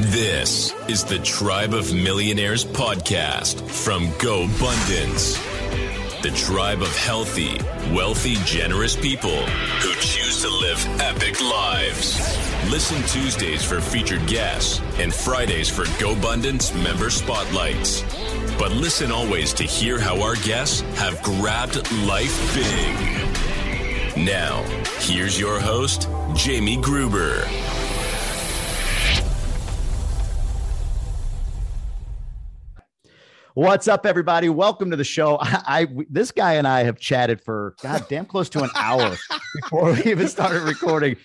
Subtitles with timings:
[0.00, 5.42] This is the Tribe of Millionaires podcast from GoBundance.
[6.22, 7.58] The tribe of healthy,
[7.92, 9.44] wealthy, generous people
[9.80, 12.16] who choose to live epic lives.
[12.70, 18.02] Listen Tuesdays for featured guests and Fridays for GoBundance member spotlights.
[18.56, 21.74] But listen always to hear how our guests have grabbed
[22.06, 24.24] life big.
[24.24, 24.62] Now,
[25.00, 27.44] here's your host, Jamie Gruber.
[33.58, 34.48] What's up, everybody?
[34.48, 35.36] Welcome to the show.
[35.40, 39.16] I, I this guy and I have chatted for god damn close to an hour
[39.62, 41.16] before we even started recording.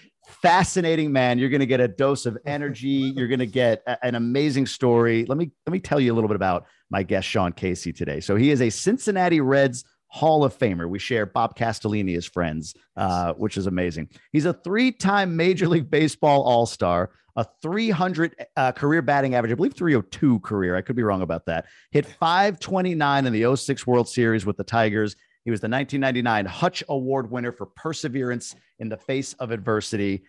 [0.42, 1.38] Fascinating man.
[1.38, 3.14] You're going to get a dose of energy.
[3.16, 5.28] You're going to get a, an amazing story.
[5.28, 8.20] Let me let me tell you a little bit about my guest Sean Casey today.
[8.20, 10.90] So he is a Cincinnati Reds Hall of Famer.
[10.90, 14.10] We share Bob Castellini as friends, uh, which is amazing.
[14.32, 19.56] He's a three-time Major League Baseball All Star a 300 uh, career batting average, I
[19.56, 20.76] believe 302 career.
[20.76, 21.66] I could be wrong about that.
[21.92, 25.16] Hit 529 in the 06 World Series with the Tigers.
[25.44, 30.24] He was the 1999 Hutch Award winner for perseverance in the face of adversity.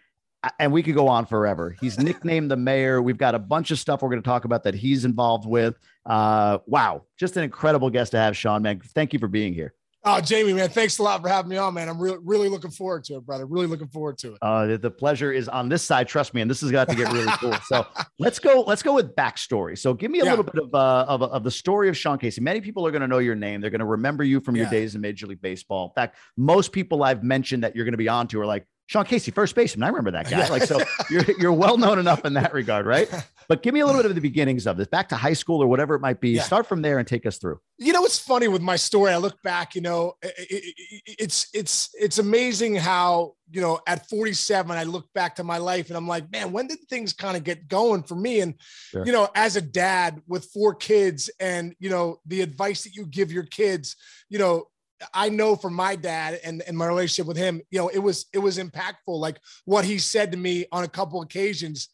[0.58, 1.76] And we could go on forever.
[1.80, 3.00] He's nicknamed the mayor.
[3.00, 5.78] We've got a bunch of stuff we're going to talk about that he's involved with.
[6.04, 8.62] Uh, wow, just an incredible guest to have, Sean.
[8.62, 9.74] Man, thank you for being here.
[10.06, 11.88] Oh, Jamie, man, thanks a lot for having me on, man.
[11.88, 13.46] I'm really, really looking forward to it, brother.
[13.46, 14.38] Really looking forward to it.
[14.42, 16.08] Uh, the, the pleasure is on this side.
[16.08, 17.54] Trust me, and this is got to get really cool.
[17.64, 17.86] So
[18.18, 18.62] let's go.
[18.66, 19.78] Let's go with backstory.
[19.78, 20.30] So give me a yeah.
[20.30, 22.42] little bit of, uh, of of the story of Sean Casey.
[22.42, 23.60] Many people are going to know your name.
[23.60, 25.86] They're going to remember you from your days in Major League Baseball.
[25.86, 28.66] In fact, most people I've mentioned that you're going to be on to are like,
[28.86, 29.84] Sean Casey, first baseman.
[29.84, 30.48] I remember that guy.
[30.54, 33.08] Like, so you're you're well known enough in that regard, right?
[33.46, 35.62] But give me a little bit of the beginnings of this, back to high school
[35.62, 36.30] or whatever it might be.
[36.30, 36.42] Yeah.
[36.44, 37.60] Start from there and take us through.
[37.76, 39.12] You know, it's funny with my story.
[39.12, 39.74] I look back.
[39.74, 40.74] You know, it, it,
[41.18, 45.88] it's it's it's amazing how you know at 47 I look back to my life
[45.88, 48.40] and I'm like, man, when did things kind of get going for me?
[48.40, 48.54] And
[48.90, 49.04] sure.
[49.04, 53.04] you know, as a dad with four kids, and you know, the advice that you
[53.04, 53.96] give your kids,
[54.30, 54.68] you know,
[55.12, 58.26] I know from my dad and, and my relationship with him, you know, it was
[58.32, 58.94] it was impactful.
[59.06, 61.88] Like what he said to me on a couple occasions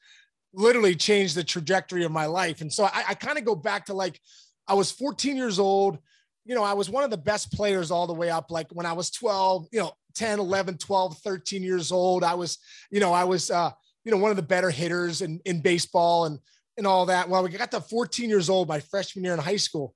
[0.52, 2.60] literally changed the trajectory of my life.
[2.60, 4.20] And so I, I kind of go back to like
[4.68, 5.98] I was 14 years old.
[6.44, 8.50] You know, I was one of the best players all the way up.
[8.50, 12.24] Like when I was 12, you know, 10, 11, 12, 13 years old.
[12.24, 12.58] I was,
[12.90, 13.70] you know, I was uh,
[14.04, 16.38] you know, one of the better hitters in, in baseball and
[16.76, 17.28] and all that.
[17.28, 19.94] Well, we got to 14 years old, my freshman year in high school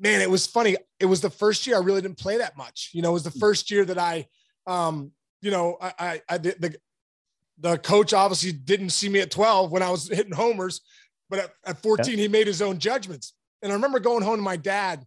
[0.00, 0.76] man, it was funny.
[1.00, 2.90] It was the first year I really didn't play that much.
[2.92, 3.40] You know, it was the hmm.
[3.40, 4.26] first year that I,
[4.66, 6.76] um, you know, I, I, I the,
[7.60, 10.80] the coach obviously didn't see me at 12 when I was hitting homers,
[11.28, 12.22] but at, at 14, yeah.
[12.22, 13.34] he made his own judgments.
[13.62, 15.04] And I remember going home to my dad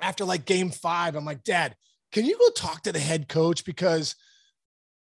[0.00, 1.16] after like game five.
[1.16, 1.74] I'm like, Dad,
[2.12, 3.64] can you go talk to the head coach?
[3.64, 4.14] Because,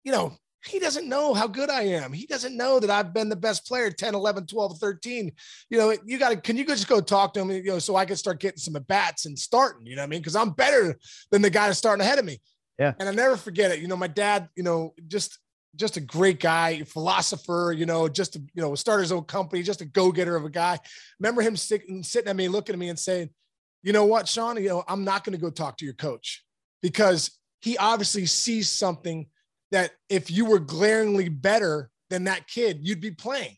[0.03, 0.35] you know,
[0.67, 2.11] he doesn't know how good I am.
[2.11, 5.31] He doesn't know that I've been the best player 10, 11, 12, 13.
[5.69, 7.95] You know, you got to, can you just go talk to him, you know, so
[7.95, 10.23] I can start getting some at bats and starting, you know what I mean?
[10.23, 10.97] Cause I'm better
[11.31, 12.39] than the guy that's starting ahead of me.
[12.79, 12.93] Yeah.
[12.99, 13.79] And I never forget it.
[13.79, 15.39] You know, my dad, you know, just,
[15.75, 19.61] just a great guy, philosopher, you know, just to, you know, start his own company,
[19.61, 20.79] just a go-getter of a guy.
[21.19, 23.29] Remember him sitting, sitting at me, looking at me and saying,
[23.83, 26.43] you know what, Sean, you know, I'm not going to go talk to your coach
[26.81, 27.31] because
[27.61, 29.27] he obviously sees something
[29.75, 33.57] that if you were glaringly better than that kid, you'd be playing.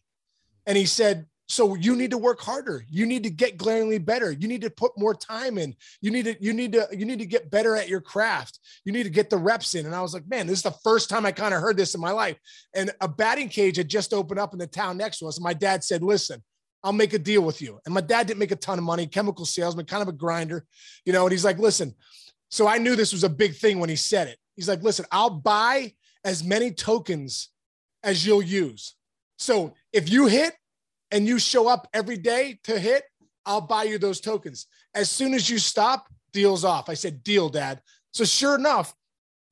[0.66, 2.84] And he said, so you need to work harder.
[2.90, 4.32] You need to get glaringly better.
[4.32, 5.76] You need to put more time in.
[6.02, 8.60] You need to, you need to, you need to get better at your craft.
[8.84, 9.86] You need to get the reps in.
[9.86, 11.94] And I was like, man, this is the first time I kind of heard this
[11.94, 12.38] in my life.
[12.74, 15.38] And a batting cage had just opened up in the town next to us.
[15.38, 16.44] And my dad said, listen,
[16.84, 17.80] I'll make a deal with you.
[17.86, 20.66] And my dad didn't make a ton of money, chemical salesman, kind of a grinder,
[21.06, 21.94] you know, and he's like, listen,
[22.50, 24.38] so I knew this was a big thing when he said it.
[24.56, 25.94] He's like, listen, I'll buy
[26.28, 27.50] as many tokens
[28.04, 28.96] as you'll use.
[29.38, 30.54] So if you hit
[31.10, 33.06] and you show up every day to hit,
[33.46, 34.68] I'll buy you those tokens.
[34.94, 36.90] As soon as you stop, deal's off.
[36.90, 37.82] I said, deal, dad.
[38.12, 38.94] So sure enough,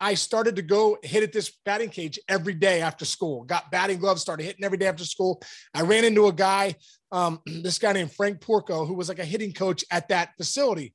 [0.02, 3.46] I started to go hit at this batting cage every day after school.
[3.46, 5.42] Got batting gloves, started hitting every day after school.
[5.74, 6.76] I ran into a guy,
[7.14, 10.94] um, this guy named Frank Porco, who was like a hitting coach at that facility.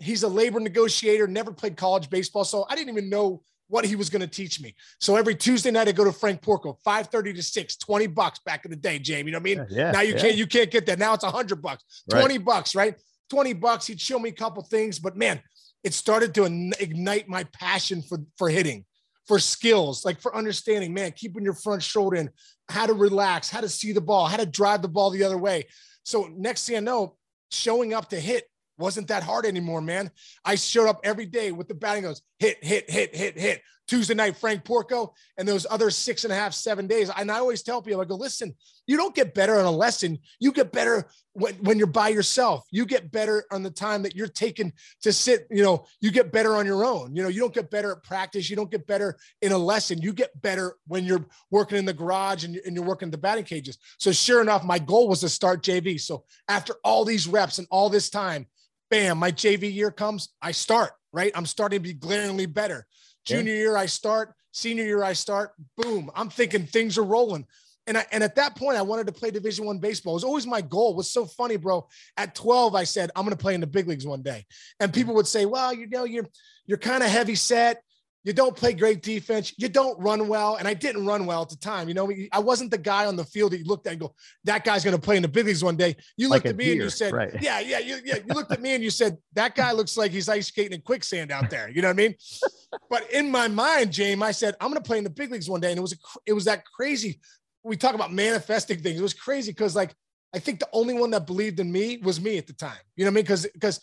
[0.00, 2.44] He's a labor negotiator, never played college baseball.
[2.44, 4.74] So I didn't even know what he was going to teach me.
[5.00, 8.64] So every Tuesday night I go to Frank Porco, 5:30 to 6, 20 bucks back
[8.64, 9.30] in the day, Jamie.
[9.30, 9.66] You know what I mean?
[9.70, 10.20] Yeah, now you yeah.
[10.20, 10.98] can't you can't get that.
[10.98, 11.84] Now it's 100 bucks.
[12.10, 12.44] 20 right.
[12.44, 12.94] bucks, right?
[13.30, 13.86] 20 bucks.
[13.86, 15.40] He'd show me a couple things, but man,
[15.82, 16.44] it started to
[16.80, 18.84] ignite my passion for for hitting,
[19.26, 22.30] for skills, like for understanding, man, keeping your front shoulder in,
[22.68, 25.38] how to relax, how to see the ball, how to drive the ball the other
[25.38, 25.64] way.
[26.04, 27.16] So next thing I know,
[27.50, 28.44] showing up to hit
[28.78, 30.10] wasn't that hard anymore, man.
[30.44, 33.62] I showed up every day with the batting goes hit, hit, hit, hit, hit.
[33.86, 37.10] Tuesday night, Frank Porco, and those other six and a half, seven days.
[37.16, 38.54] And I always tell people, I go, listen,
[38.86, 40.18] you don't get better on a lesson.
[40.40, 42.66] You get better when, when you're by yourself.
[42.72, 46.32] You get better on the time that you're taking to sit, you know, you get
[46.32, 47.14] better on your own.
[47.14, 48.50] You know, you don't get better at practice.
[48.50, 50.02] You don't get better in a lesson.
[50.02, 53.44] You get better when you're working in the garage and, and you're working the batting
[53.44, 53.78] cages.
[53.98, 56.00] So sure enough, my goal was to start JV.
[56.00, 58.46] So after all these reps and all this time,
[58.90, 61.32] bam, my JV year comes, I start, right?
[61.34, 62.86] I'm starting to be glaringly better.
[63.24, 63.60] Junior yeah.
[63.60, 64.32] year, I start.
[64.52, 65.52] Senior year, I start.
[65.76, 66.10] Boom.
[66.14, 67.46] I'm thinking things are rolling.
[67.86, 70.14] And, I, and at that point, I wanted to play Division One baseball.
[70.14, 70.92] It was always my goal.
[70.92, 71.86] It was so funny, bro.
[72.16, 74.44] At 12, I said I'm going to play in the big leagues one day.
[74.80, 76.26] And people would say, "Well, you know, you're
[76.66, 77.82] you're kind of heavy set.
[78.26, 79.54] You don't play great defense.
[79.56, 80.56] You don't run well.
[80.56, 81.86] And I didn't run well at the time.
[81.86, 84.16] You know, I wasn't the guy on the field that you looked at and go,
[84.42, 85.94] that guy's going to play in the big leagues one day.
[86.16, 87.30] You looked like at me deer, and you said, right.
[87.40, 88.16] yeah, yeah, you, yeah.
[88.16, 90.80] You looked at me and you said, that guy looks like he's ice skating in
[90.80, 91.70] quicksand out there.
[91.70, 92.16] You know what I mean?
[92.90, 95.48] but in my mind, James, I said, I'm going to play in the big leagues
[95.48, 95.70] one day.
[95.70, 95.96] And it was, a,
[96.26, 97.20] it was that crazy.
[97.62, 98.98] We talk about manifesting things.
[98.98, 99.94] It was crazy because like,
[100.34, 102.76] I think the only one that believed in me was me at the time.
[102.96, 103.24] You know what I mean?
[103.24, 103.80] Because because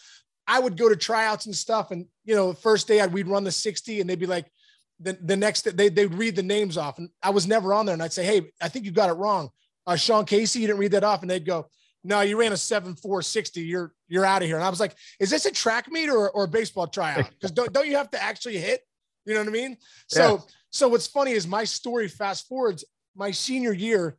[0.48, 3.44] I would go to tryouts and stuff, and you know, first day I'd we'd run
[3.44, 4.52] the 60, and they'd be like,
[5.00, 7.94] the, the next they they'd read the names off, and I was never on there,
[7.94, 9.50] and I'd say, hey, I think you got it wrong.
[9.86, 11.68] Uh, Sean Casey, you didn't read that off, and they'd go,
[12.04, 13.62] no, you ran a seven four sixty.
[13.62, 14.58] You're you're out of here.
[14.58, 17.30] And I was like, is this a track meet or, or a baseball tryout?
[17.40, 18.82] Because don't don't you have to actually hit?
[19.26, 19.78] You know what I mean?
[20.08, 20.38] So yeah.
[20.70, 22.08] so what's funny is my story.
[22.08, 22.84] Fast forwards
[23.16, 24.18] my senior year,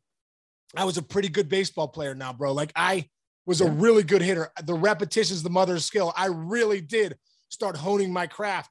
[0.76, 2.52] I was a pretty good baseball player now, bro.
[2.52, 3.08] Like I
[3.46, 4.50] was a really good hitter.
[4.64, 6.12] The repetitions, the mother's skill.
[6.16, 7.16] I really did
[7.48, 8.70] start honing my craft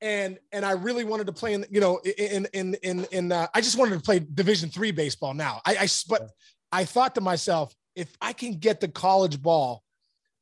[0.00, 3.46] and and I really wanted to play in you know in in in in uh,
[3.54, 5.60] I just wanted to play Division three baseball now.
[5.66, 6.30] I, I but
[6.72, 9.82] I thought to myself, if I can get the college ball,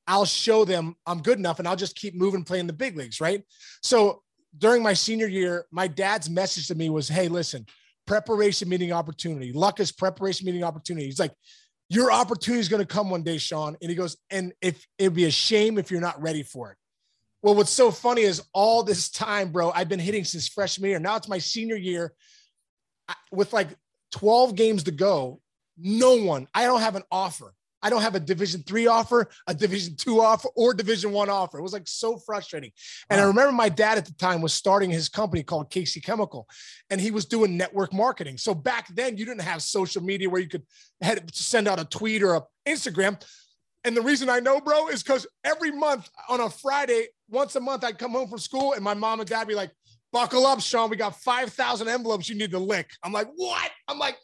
[0.06, 3.20] I'll show them I'm good enough, and I'll just keep moving, playing the big leagues,
[3.20, 3.42] right?
[3.82, 4.22] So
[4.56, 7.66] during my senior year, my dad's message to me was, "Hey, listen,
[8.06, 9.52] preparation meeting opportunity.
[9.52, 11.34] Luck is preparation meeting opportunity." He's like,
[11.88, 15.14] "Your opportunity is going to come one day, Sean," and he goes, "And if it'd
[15.14, 16.78] be a shame if you're not ready for it."
[17.42, 20.98] Well, what's so funny is all this time, bro, I've been hitting since freshman year.
[20.98, 22.14] Now it's my senior year
[23.30, 23.68] with like
[24.12, 25.40] 12 games to go.
[25.76, 27.54] No one, I don't have an offer.
[27.82, 31.58] I don't have a division three offer, a division two offer, or division one offer.
[31.58, 32.72] It was like so frustrating.
[33.10, 33.24] And wow.
[33.24, 36.48] I remember my dad at the time was starting his company called Casey Chemical,
[36.90, 38.38] and he was doing network marketing.
[38.38, 40.64] So back then, you didn't have social media where you could
[41.32, 43.20] send out a tweet or a Instagram.
[43.84, 47.60] And the reason I know, bro, is because every month on a Friday, once a
[47.60, 49.70] month, I'd come home from school and my mom and dad be like,
[50.12, 50.90] buckle up, Sean.
[50.90, 52.90] We got 5,000 envelopes you need to lick.
[53.02, 53.70] I'm like, what?
[53.86, 54.16] I'm like,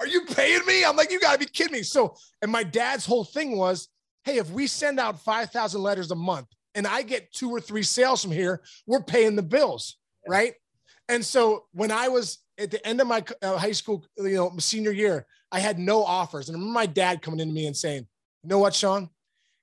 [0.00, 0.84] are you paying me?
[0.84, 1.82] I'm like, you got to be kidding me.
[1.82, 3.88] So, and my dad's whole thing was,
[4.24, 7.82] hey, if we send out 5,000 letters a month and I get two or three
[7.82, 9.98] sales from here, we're paying the bills.
[10.26, 10.54] Right.
[11.08, 14.52] And so when I was at the end of my uh, high school, you know,
[14.58, 16.48] senior year, I had no offers.
[16.48, 18.06] And I remember my dad coming into me and saying,
[18.42, 19.10] you know what, Sean?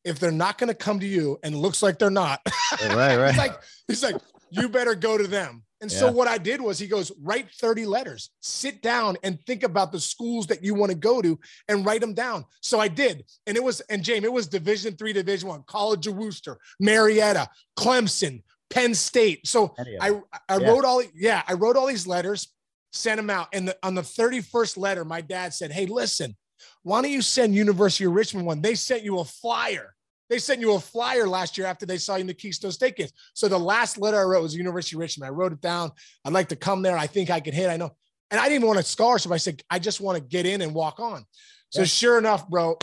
[0.04, 2.42] If they're not going to come to you and looks like they're not,
[2.84, 3.30] right, right.
[3.30, 4.16] he's like, he's like,
[4.50, 5.64] you better go to them.
[5.80, 6.00] And yeah.
[6.00, 9.92] so what I did was he goes, write 30 letters, sit down and think about
[9.92, 12.46] the schools that you want to go to and write them down.
[12.62, 13.26] So I did.
[13.46, 17.48] And it was, and James, it was division three, division one, College of Wooster, Marietta,
[17.78, 19.46] Clemson, Penn State.
[19.46, 20.20] So I,
[20.50, 20.68] I yeah.
[20.68, 22.52] wrote all, yeah, I wrote all these letters,
[22.92, 23.50] sent them out.
[23.54, 26.36] And the, on the 31st letter, my dad said, Hey, listen,
[26.82, 28.62] why don't you send University of Richmond one?
[28.62, 29.94] They sent you a flyer.
[30.30, 32.98] They sent you a flyer last year after they saw you in the Keystone State
[32.98, 33.14] games.
[33.34, 35.28] So the last letter I wrote was University of Richmond.
[35.28, 35.92] I wrote it down.
[36.26, 36.98] I'd like to come there.
[36.98, 37.70] I think I can hit.
[37.70, 37.92] I know.
[38.30, 39.32] And I didn't even want a scholarship.
[39.32, 41.24] I said, I just want to get in and walk on.
[41.70, 41.86] So yeah.
[41.86, 42.78] sure enough, bro,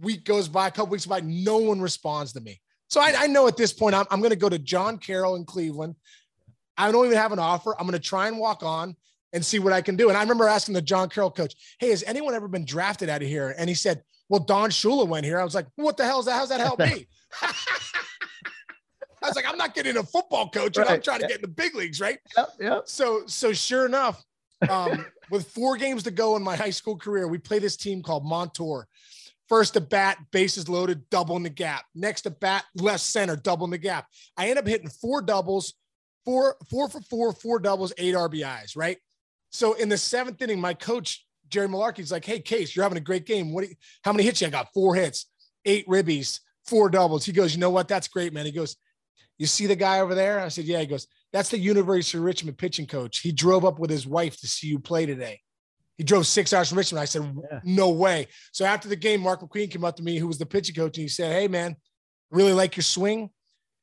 [0.00, 2.60] week goes by, a couple weeks by, no one responds to me.
[2.88, 5.36] So I, I know at this point, I'm, I'm going to go to John Carroll
[5.36, 5.94] in Cleveland.
[6.76, 7.74] I don't even have an offer.
[7.78, 8.96] I'm going to try and walk on
[9.32, 10.08] and see what I can do.
[10.08, 13.22] And I remember asking the John Carroll coach, Hey, has anyone ever been drafted out
[13.22, 13.54] of here?
[13.56, 15.40] And he said, Well, Don Shula went here.
[15.40, 16.34] I was like, What the hell is that?
[16.34, 17.06] How's that help me?
[19.22, 20.94] I was like, I'm not getting a football coach and right.
[20.94, 22.18] I'm trying to get in the big leagues, right?
[22.38, 22.82] Yep, yep.
[22.86, 24.24] So, so sure enough,
[24.70, 28.02] um, with four games to go in my high school career, we play this team
[28.02, 28.86] called Montour.
[29.48, 31.84] First at bat, bases loaded, double in the gap.
[31.94, 34.06] Next at bat, left center, double in the gap.
[34.36, 35.74] I end up hitting four doubles,
[36.24, 38.96] four, four for four, four doubles, eight RBIs, right?
[39.50, 43.02] So in the seventh inning, my coach Jerry Malarkey's like, "Hey, Case, you're having a
[43.02, 43.52] great game.
[43.52, 43.68] What?
[43.68, 44.46] You, how many hits you?
[44.46, 45.26] I got four hits,
[45.64, 47.88] eight ribbies, four doubles." He goes, "You know what?
[47.88, 48.76] That's great, man." He goes,
[49.38, 52.24] "You see the guy over there?" I said, "Yeah." He goes, "That's the University of
[52.24, 53.18] Richmond pitching coach.
[53.18, 55.40] He drove up with his wife to see you play today."
[55.98, 57.02] He drove six hours from Richmond.
[57.02, 57.60] I said, yeah.
[57.62, 60.46] "No way." So after the game, Mark McQueen came up to me, who was the
[60.46, 61.76] pitching coach, and he said, "Hey, man,
[62.30, 63.30] really like your swing."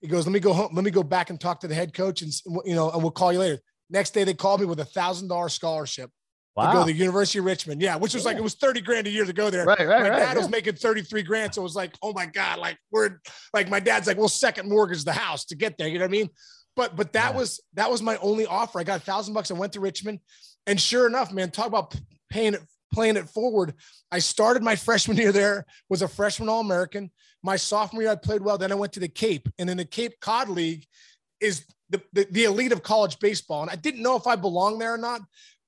[0.02, 0.74] He goes, "Let me go home.
[0.74, 2.32] Let me go back and talk to the head coach, and
[2.66, 3.60] you know, and we'll call you later."
[3.90, 6.12] Next day, they called me with a thousand dollar scholarship
[6.58, 6.72] Wow.
[6.72, 7.82] to go to the University of Richmond.
[7.82, 9.66] Yeah, which was like it was 30 grand a year to go there.
[9.66, 10.20] Right, right, my right.
[10.20, 11.54] dad was making 33 grand.
[11.54, 13.20] So it was like, oh my God, like we're
[13.54, 15.88] like my dad's like, we'll second mortgage the house to get there.
[15.88, 16.30] You know what I mean?
[16.76, 17.40] But but that Yeah.
[17.40, 18.80] was that was my only offer.
[18.80, 19.52] I got a thousand bucks.
[19.52, 20.20] I went to Richmond.
[20.66, 21.96] And sure enough, man, talk about
[22.30, 22.62] paying it,
[22.94, 23.74] playing it forward.
[24.12, 27.10] I started my freshman year there, was a freshman all-American.
[27.44, 28.58] My sophomore year, I played well.
[28.58, 29.48] Then I went to the Cape.
[29.58, 30.86] And in the Cape Cod League
[31.40, 33.62] is the, the, the elite of college baseball.
[33.62, 35.22] And I didn't know if I belonged there or not.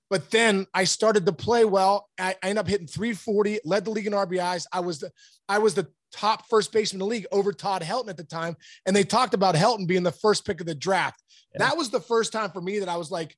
[0.10, 2.10] But then I started to play well.
[2.20, 4.66] I, I ended up hitting 340, led the league in RBIs.
[4.72, 5.12] I was the
[5.48, 8.56] I was the top first baseman in the league over Todd Helton at the time.
[8.86, 11.22] And they talked about Helton being the first pick of the draft.
[11.54, 11.68] Yeah.
[11.68, 13.36] That was the first time for me that I was like,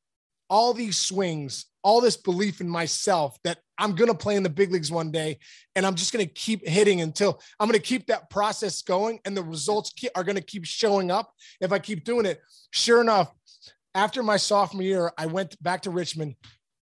[0.49, 4.49] all these swings, all this belief in myself that I'm going to play in the
[4.49, 5.39] big leagues one day.
[5.77, 9.21] And I'm just going to keep hitting until I'm going to keep that process going.
[9.23, 12.41] And the results are going to keep showing up if I keep doing it.
[12.71, 13.33] Sure enough,
[13.95, 16.35] after my sophomore year, I went back to Richmond.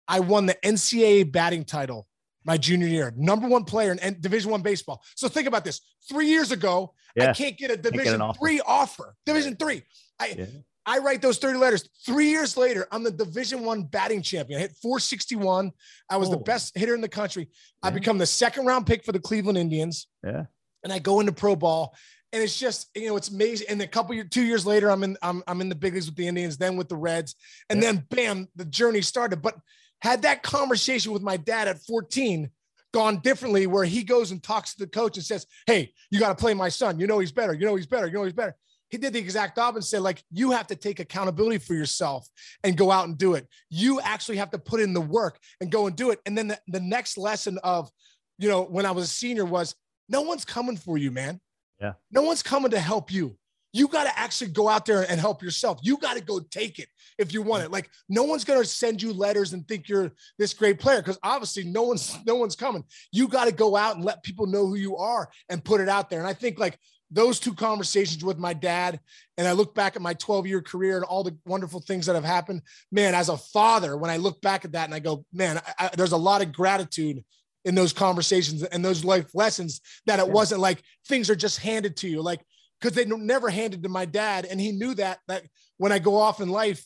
[0.08, 2.06] I won the NCAA batting title
[2.44, 5.02] my junior year, number one player in Division One baseball.
[5.16, 8.22] So think about this: three years ago, I can't get a Division.
[8.38, 9.14] Three offer.
[9.26, 9.82] Division Three.
[10.20, 10.44] I Yeah.
[10.88, 11.88] I write those 30 letters.
[12.06, 14.58] Three years later, I'm the Division One batting champion.
[14.58, 15.72] I hit 461.
[16.08, 16.40] I was the Oh.
[16.44, 17.48] best hitter in the country.
[17.82, 20.44] I become the second round pick for the Cleveland Indians Yeah.
[20.84, 21.96] and I go into pro ball.
[22.32, 23.66] And it's just, you know, it's amazing.
[23.68, 26.06] And a couple years, two years later, I'm in, I'm, I'm in the big leagues
[26.06, 27.34] with the Indians, then with the Reds.
[27.68, 27.90] And Yeah.
[27.92, 29.42] then bam, the journey started.
[29.42, 29.56] But
[30.02, 32.50] had that conversation with my dad at 14
[32.92, 36.28] gone differently, where he goes and talks to the coach and says, Hey, you got
[36.28, 36.98] to play my son.
[36.98, 37.52] You know, he's better.
[37.52, 38.06] You know, he's better.
[38.06, 38.56] You know, he's better.
[38.88, 42.28] He did the exact opposite and said, like, you have to take accountability for yourself
[42.62, 43.48] and go out and do it.
[43.68, 46.20] You actually have to put in the work and go and do it.
[46.24, 47.90] And then the, the next lesson of,
[48.38, 49.74] you know, when I was a senior was
[50.08, 51.40] no one's coming for you, man.
[51.80, 51.94] Yeah.
[52.12, 53.36] No one's coming to help you.
[53.76, 55.78] You got to actually go out there and help yourself.
[55.82, 57.70] You got to go take it if you want it.
[57.70, 61.18] Like no one's going to send you letters and think you're this great player because
[61.22, 62.84] obviously no one's no one's coming.
[63.12, 65.90] You got to go out and let people know who you are and put it
[65.90, 66.20] out there.
[66.20, 66.78] And I think like
[67.10, 68.98] those two conversations with my dad
[69.36, 72.14] and I look back at my 12 year career and all the wonderful things that
[72.14, 75.26] have happened, man, as a father, when I look back at that and I go,
[75.34, 77.22] man, I, I, there's a lot of gratitude
[77.66, 81.96] in those conversations and those life lessons that it wasn't like things are just handed
[81.98, 82.22] to you.
[82.22, 82.40] Like,
[82.80, 84.44] cause they never handed to my dad.
[84.44, 85.44] And he knew that, that
[85.78, 86.84] when I go off in life,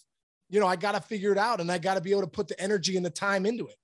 [0.49, 2.27] you know, I got to figure it out and I got to be able to
[2.27, 3.77] put the energy and the time into it.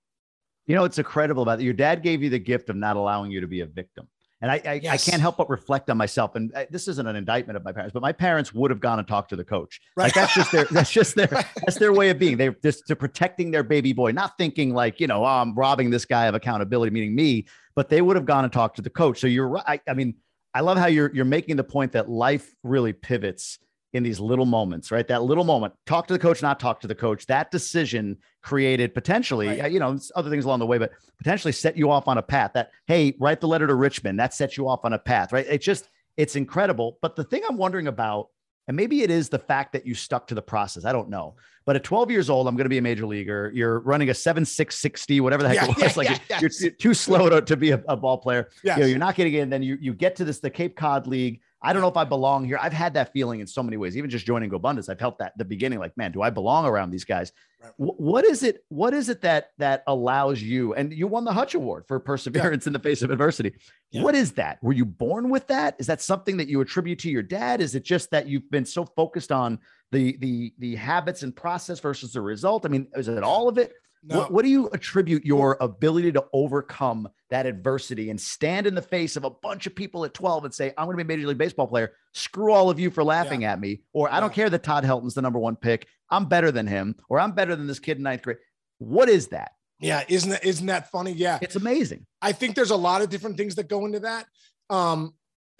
[0.67, 1.65] You know, it's incredible about that.
[1.65, 4.09] Your dad gave you the gift of not allowing you to be a victim.
[4.43, 6.35] And I, I, I can't help but reflect on myself.
[6.35, 8.99] And I, this isn't an indictment of my parents, but my parents would have gone
[8.99, 9.81] and talked to the coach.
[9.97, 12.37] Like that's just their, that's just their, that's their way of being.
[12.37, 15.89] They're just they're protecting their baby boy, not thinking like, you know, oh, I'm robbing
[15.89, 18.91] this guy of accountability, meaning me, but they would have gone and talked to the
[18.91, 19.21] coach.
[19.21, 19.65] So you're right.
[19.67, 20.15] I, I mean,
[20.57, 23.59] I love how you're, you're making the point that life really pivots
[23.93, 25.07] in these little moments, right?
[25.07, 27.27] That little moment, talk to the coach, not talk to the coach.
[27.27, 29.71] That decision created potentially, Right.
[29.71, 32.53] you know, other things along the way, but potentially set you off on a path
[32.55, 34.19] that, hey, write the letter to Richmond.
[34.19, 35.47] That sets you off on a path, right?
[35.47, 36.97] It just, it's incredible.
[37.03, 38.29] But the thing I'm wondering about,
[38.69, 40.85] and maybe it is the fact that you stuck to the process.
[40.85, 41.35] I don't know.
[41.65, 43.51] But at 12 years old, I'm going to be a major leaguer.
[43.55, 45.79] You're running a 7.660, whatever the heck Yeah, it was.
[45.79, 48.77] yeah, like yeah, you're, too slow to, to be a, a ball player Yes.
[48.77, 49.51] you know, you're not getting in.
[49.51, 51.41] Then you you get to this the Cape Cod League.
[51.63, 52.59] I don't know if I belong here.
[52.61, 53.97] I've had that feeling in so many ways.
[53.97, 56.91] Even just joining GoBundance, I felt that the beginning, like, man, do I belong around
[56.91, 57.33] these guys?
[57.63, 57.73] Right.
[57.77, 58.65] Wh- what is it?
[58.69, 60.75] What is it that that allows you?
[60.75, 63.55] And you won the Hutch Award for perseverance in the face of adversity.
[63.91, 64.03] Yeah.
[64.03, 64.63] What is that?
[64.63, 65.77] Were you born with that?
[65.79, 67.61] Is that something that you attribute to your dad?
[67.61, 69.59] Is it just that you've been so focused on
[69.93, 72.67] the the the habits and process versus the result?
[72.67, 73.73] I mean, is it all of it?
[74.03, 74.19] No.
[74.19, 78.83] What, what do you attribute your ability to overcome that adversity and stand in the
[78.83, 81.17] face of a bunch of people at 12 and say, I'm going to be a
[81.17, 81.93] Major League Baseball player.
[82.15, 83.81] Screw all of you for laughing at me.
[83.93, 84.35] Or I don't Yeah.
[84.35, 85.89] care that Todd Helton's the number one pick.
[86.11, 86.95] I'm better than him.
[87.09, 88.37] Or I'm better than this kid in ninth grade.
[88.79, 89.53] What is that?
[89.81, 90.05] yeah.
[90.09, 91.13] Isn't that, isn't that funny?
[91.13, 91.39] Yeah.
[91.43, 92.07] It's amazing.
[92.23, 94.27] I think there's a lot of different things that go into that.
[94.71, 95.15] Um,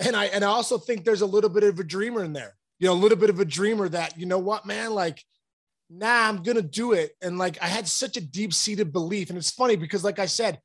[0.05, 2.55] and I and I also think there's a little bit of a dreamer in there.
[2.79, 5.25] You know, a little bit of a dreamer that, you know what, man, like,
[5.91, 7.13] nah, I'm gonna do it.
[7.23, 9.31] And like I had such a deep-seated belief.
[9.31, 10.61] And it's funny because, like I said,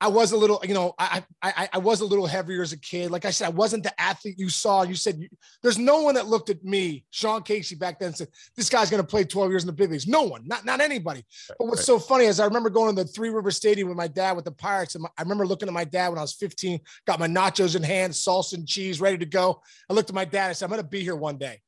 [0.00, 2.76] I was a little, you know, I I I was a little heavier as a
[2.76, 3.12] kid.
[3.12, 4.82] Like I said, I wasn't the athlete you saw.
[4.82, 5.28] You said you,
[5.62, 8.26] there's no one that looked at me, Sean Casey, back then said,
[8.56, 10.08] this guy's gonna play 12 years in the big leagues.
[10.08, 11.22] No one, not not anybody.
[11.56, 14.08] But what's so funny is I remember going to the Three River Stadium with my
[14.08, 14.96] dad with the Pirates.
[14.96, 17.76] And my- I remember looking at my dad when I was 15, got my nachos
[17.76, 19.62] in hand, salsa and cheese ready to go.
[19.88, 21.60] I looked at my dad and said, I'm going to be here one day.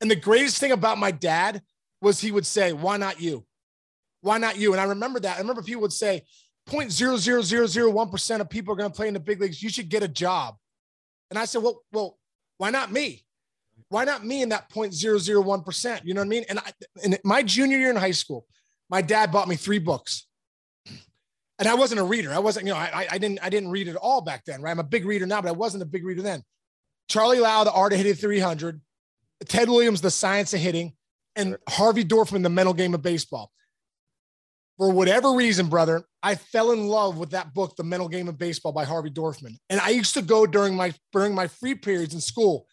[0.00, 1.62] And the greatest thing about my dad
[2.02, 3.44] was he would say, Why not you?
[4.20, 4.72] Why not you?
[4.72, 5.36] And I remember that.
[5.36, 6.24] I remember people would say,
[6.68, 9.62] 0.00001% of people are going to play in the big leagues.
[9.62, 10.56] You should get a job.
[11.30, 12.18] And I said, Well, well,
[12.58, 13.24] why not me?
[13.92, 16.00] why not me in that 0.001%?
[16.04, 16.44] You know what I mean?
[16.48, 16.72] And I,
[17.04, 18.46] in my junior year in high school,
[18.88, 20.26] my dad bought me three books.
[21.58, 22.32] And I wasn't a reader.
[22.32, 24.70] I wasn't, you know, I, I didn't, I didn't read at all back then, right?
[24.70, 26.42] I'm a big reader now, but I wasn't a big reader then.
[27.08, 28.80] Charlie Lau, The Art of Hitting 300,
[29.46, 30.94] Ted Williams, The Science of Hitting,
[31.36, 33.50] and Harvey Dorfman, The Mental Game of Baseball.
[34.78, 38.38] For whatever reason, brother, I fell in love with that book, The Mental Game of
[38.38, 39.56] Baseball by Harvey Dorfman.
[39.70, 42.66] And I used to go during my during my free periods in school.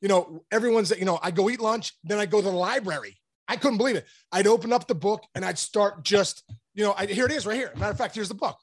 [0.00, 3.16] You know, everyone's, you know, I go eat lunch, then I go to the library.
[3.48, 4.06] I couldn't believe it.
[4.32, 6.42] I'd open up the book and I'd start just,
[6.74, 7.72] you know, I, here it is right here.
[7.76, 8.58] Matter of fact, here's the book.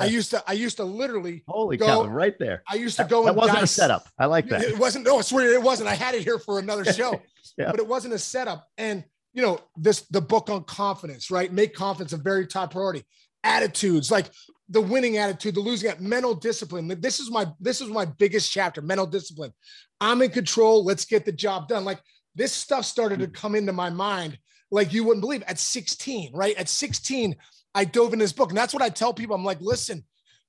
[0.00, 2.62] I used to, I used to literally holy go, cow, right there.
[2.68, 3.70] I used to go that, and that wasn't dice.
[3.70, 4.08] a setup.
[4.18, 4.62] I like that.
[4.62, 5.06] It wasn't.
[5.06, 5.88] No, I swear it wasn't.
[5.88, 7.20] I had it here for another show,
[7.56, 7.70] yeah.
[7.70, 8.66] but it wasn't a setup.
[8.76, 11.52] And you know, this the book on confidence, right?
[11.52, 13.04] Make confidence a very top priority.
[13.44, 14.26] Attitudes, like
[14.68, 16.88] the winning attitude, the losing at mental discipline.
[17.00, 19.52] This is my this is my biggest chapter, mental discipline.
[20.00, 20.84] I'm in control.
[20.84, 21.84] Let's get the job done.
[21.84, 22.00] Like
[22.34, 23.32] this stuff started to hmm.
[23.32, 24.38] come into my mind
[24.70, 26.56] like you wouldn't believe at 16, right?
[26.56, 27.34] At 16,
[27.78, 28.50] I dove in this book.
[28.50, 29.36] And that's what I tell people.
[29.36, 30.02] I'm like, listen,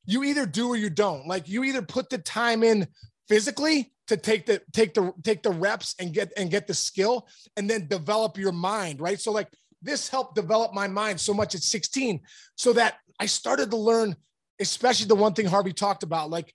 [0.08, 1.28] you either do or you don't.
[1.28, 2.88] Like you either put the time in
[3.28, 7.28] physically to take the take the take the reps and get and get the skill
[7.56, 9.20] and then develop your mind, right?
[9.22, 9.48] So like
[9.80, 12.20] this helped develop my mind so much at 16
[12.56, 14.16] so that I started to learn
[14.60, 16.52] especially the one thing Harvey talked about like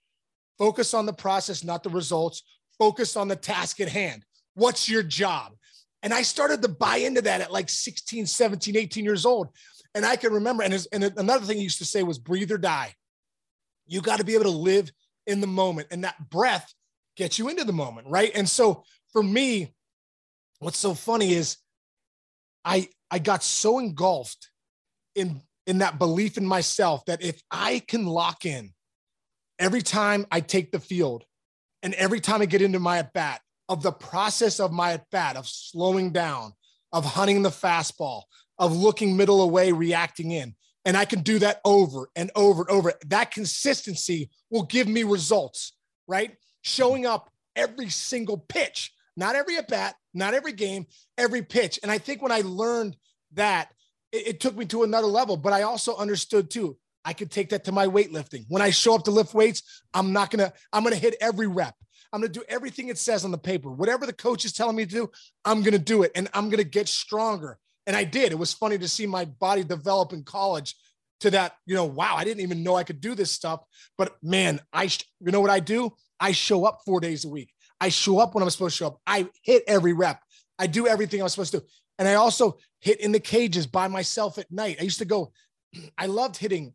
[0.58, 2.42] focus on the process not the results,
[2.80, 4.24] focus on the task at hand.
[4.54, 5.52] What's your job?
[6.02, 9.48] And I started to buy into that at like 16, 17, 18 years old.
[9.94, 12.50] And I can remember and, his, and another thing he used to say was breathe
[12.50, 12.94] or die.
[13.86, 14.90] You got to be able to live
[15.26, 16.72] in the moment and that breath
[17.16, 18.32] gets you into the moment, right?
[18.34, 18.82] And so
[19.12, 19.72] for me,
[20.58, 21.58] what's so funny is
[22.64, 24.50] I I got so engulfed
[25.14, 28.72] in in that belief in myself that if I can lock in
[29.58, 31.24] every time I take the field
[31.82, 35.08] and every time I get into my at bat of the process of my at
[35.10, 36.52] bat of slowing down,
[36.92, 38.22] of hunting the fastball,
[38.58, 42.70] of looking middle away, reacting in, and I can do that over and over and
[42.70, 42.92] over.
[43.06, 45.72] That consistency will give me results,
[46.06, 46.36] right?
[46.64, 50.86] showing up every single pitch, not every at bat, not every game,
[51.16, 51.78] every pitch.
[51.82, 52.96] And I think when I learned
[53.34, 53.68] that,
[54.10, 55.36] it, it, took me to another level.
[55.36, 58.46] But I also understood too, I could take that to my weightlifting.
[58.48, 61.74] When I show up to lift weights, I'm not gonna, I'm gonna hit every rep.
[62.12, 63.70] I'm gonna do everything it says on the paper.
[63.70, 65.10] Whatever the coach is telling me to do,
[65.44, 67.58] I'm gonna do it, and I'm gonna get stronger.
[67.86, 68.32] And I did.
[68.32, 70.74] It was funny to see my body develop in college
[71.20, 73.60] to that, you know, wow, I didn't even know I could do this stuff.
[73.96, 74.84] But man, I,
[75.20, 75.92] you know what I do?
[76.20, 77.50] I show up four days a week.
[77.80, 79.00] I show up when I'm supposed to show up.
[79.06, 80.20] I hit every rep.
[80.58, 81.62] I do everything I'm supposed to.
[81.98, 84.78] And I also hit in the cages by myself at night.
[84.80, 85.32] I used to go,
[85.98, 86.74] I loved hitting.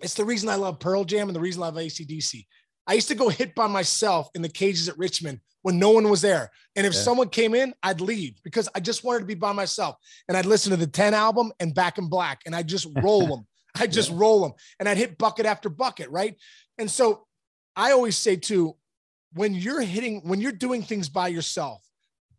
[0.00, 2.44] It's the reason I love Pearl Jam and the reason I love ACDC.
[2.86, 6.08] I used to go hit by myself in the cages at Richmond when no one
[6.08, 6.52] was there.
[6.76, 7.00] And if yeah.
[7.00, 9.96] someone came in, I'd leave because I just wanted to be by myself.
[10.28, 13.26] And I'd listen to the 10 album and Back in Black and I'd just roll
[13.26, 13.48] them.
[13.74, 14.16] I'd just yeah.
[14.16, 16.08] roll them and I'd hit bucket after bucket.
[16.08, 16.36] Right.
[16.78, 17.26] And so
[17.74, 18.76] I always say too,
[19.32, 21.82] when you're hitting, when you're doing things by yourself,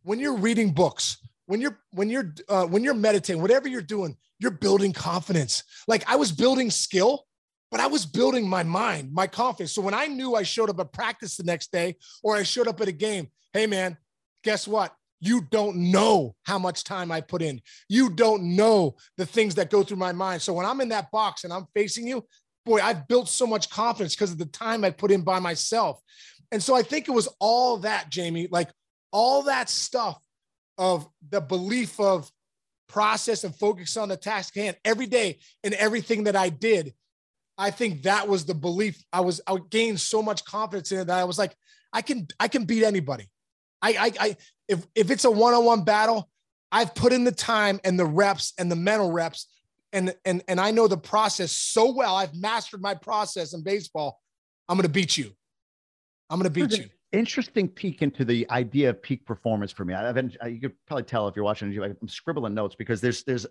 [0.04, 4.16] when you're reading books, when you're when you're uh, when you're meditating, whatever you're doing,
[4.40, 5.64] you're building confidence.
[5.86, 7.27] Like I was building skill,
[7.72, 9.74] but I was building my mind, my confidence.
[9.74, 12.68] So when I knew I showed up at practice the next day or I showed
[12.68, 13.98] up at a game, hey man,
[14.44, 14.94] guess what?
[15.20, 17.62] You don't know how much time I put in.
[17.90, 20.42] You don't know the things that go through my mind.
[20.42, 22.24] So when I'm in that box and I'm facing you,
[22.66, 26.00] boy, I've built so much confidence because of the time I put in by myself.
[26.52, 28.70] And so I think it was all that, Jamie, like
[29.12, 30.22] all that stuff
[30.78, 32.32] of the belief of
[32.88, 36.94] process and focus on the task hand every day and everything that I did.
[37.58, 39.04] I think that was the belief.
[39.12, 41.56] I was I gained so much confidence in it that I was like,
[41.92, 43.28] I can I can beat anybody.
[43.82, 46.30] I I, I if if it's a one-on-one battle,
[46.72, 49.48] I've put in the time and the reps and the mental reps
[49.94, 52.16] and and and I know the process so well.
[52.16, 54.20] I've mastered my process in baseball.
[54.70, 55.32] I'm going to beat you.
[56.30, 56.90] I'm going to beat you.
[57.14, 59.94] Interesting peek into the idea of peak performance for me.
[59.94, 61.76] I've been, you could probably tell if you're watching.
[61.82, 63.48] I'm scribbling notes because there's there's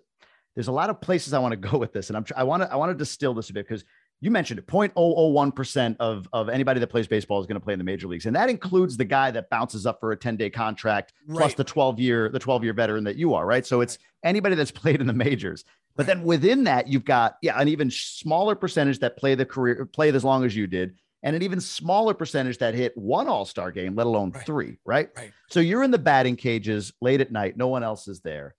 [0.57, 2.63] there's a lot of places I want to go with this, and I'm I want
[2.63, 3.85] to I want to distill this a bit because
[4.19, 7.77] you mentioned it 0.001% of, of anybody that plays baseball is going to play in
[7.77, 10.49] the major leagues and that includes the guy that bounces up for a 10 day
[10.49, 11.37] contract right.
[11.37, 14.55] plus the 12 year the 12 year veteran that you are right so it's anybody
[14.55, 15.63] that's played in the majors
[15.97, 19.83] but then within that, you've got yeah, an even smaller percentage that play the career
[19.85, 23.71] play as long as you did, and an even smaller percentage that hit one All-Star
[23.71, 24.45] game, let alone right.
[24.45, 25.09] three, right?
[25.17, 25.31] Right.
[25.49, 28.55] So you're in the batting cages late at night, no one else is there.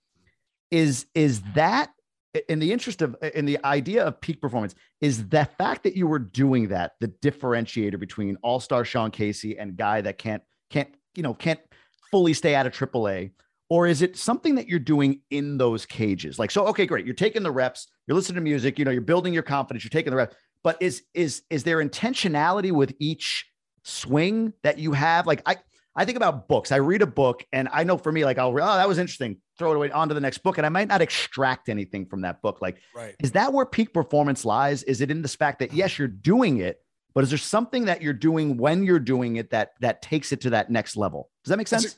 [0.71, 1.91] Is is that
[2.49, 6.07] in the interest of in the idea of peak performance, is the fact that you
[6.07, 11.23] were doing that the differentiator between All-Star Sean Casey and guy that can't can't, you
[11.23, 11.61] know, can't
[12.11, 13.31] fully stay out of AAA?
[13.71, 16.39] Or is it something that you're doing in those cages?
[16.39, 17.05] Like, so, okay, great.
[17.05, 19.91] You're taking the reps, you're listening to music, you know, you're building your confidence, you're
[19.91, 20.35] taking the reps.
[20.65, 23.47] But is is is there intentionality with each
[23.85, 25.27] swing that you have?
[25.27, 25.57] Like I
[25.99, 26.71] I think about books.
[26.71, 29.39] I read a book and I know for me, like I'll oh, that was interesting,
[29.59, 30.57] throw it away on to the next book.
[30.57, 32.63] And I might not extract anything from that book.
[32.63, 33.17] Like, right.
[33.19, 34.85] is that where peak performance lies?
[34.85, 36.81] Is it in the fact that yes, you're doing it,
[37.15, 40.41] but is there something that you're doing when you're doing it that that takes it
[40.43, 41.31] to that next level?
[41.43, 41.97] Does that make sense?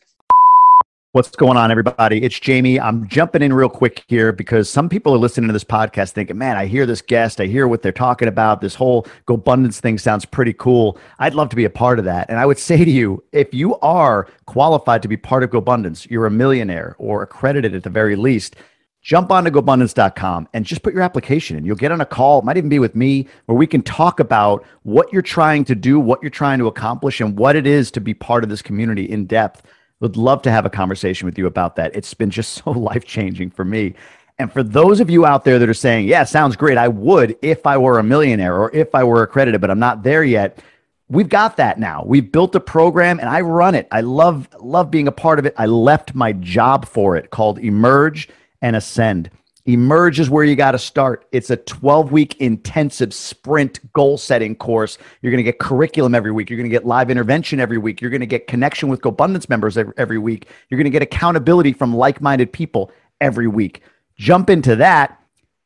[1.13, 2.23] What's going on, everybody?
[2.23, 2.79] It's Jamie.
[2.79, 6.39] I'm jumping in real quick here because some people are listening to this podcast thinking,
[6.39, 8.61] man, I hear this guest, I hear what they're talking about.
[8.61, 10.99] This whole GoBundance thing sounds pretty cool.
[11.19, 12.31] I'd love to be a part of that.
[12.31, 16.09] And I would say to you, if you are qualified to be part of GoBundance,
[16.09, 18.55] you're a millionaire or accredited at the very least,
[19.03, 21.65] jump onto GoBundance.com and just put your application in.
[21.65, 24.21] You'll get on a call, it might even be with me, where we can talk
[24.21, 27.91] about what you're trying to do, what you're trying to accomplish, and what it is
[27.91, 29.67] to be part of this community in depth.
[30.01, 31.95] Would love to have a conversation with you about that.
[31.95, 33.95] It's been just so life changing for me.
[34.39, 36.79] And for those of you out there that are saying, yeah, sounds great.
[36.79, 40.03] I would if I were a millionaire or if I were accredited, but I'm not
[40.03, 40.63] there yet.
[41.11, 42.05] We've got that now.
[42.07, 43.87] We've built a program and I run it.
[43.91, 45.55] I love love being a part of it.
[45.59, 48.31] I left my job for it called Emerge
[48.63, 49.31] and Ascend.
[49.67, 51.27] Emerge is where you got to start.
[51.33, 54.99] It's a 12 week intensive sprint goal setting course.
[55.21, 56.49] You're going to get curriculum every week.
[56.49, 58.01] You're going to get live intervention every week.
[58.01, 60.49] You're going to get connection with GoBundance members every, week.
[60.69, 63.83] You're going to get accountability from like minded people every week.
[64.17, 65.21] Jump into that,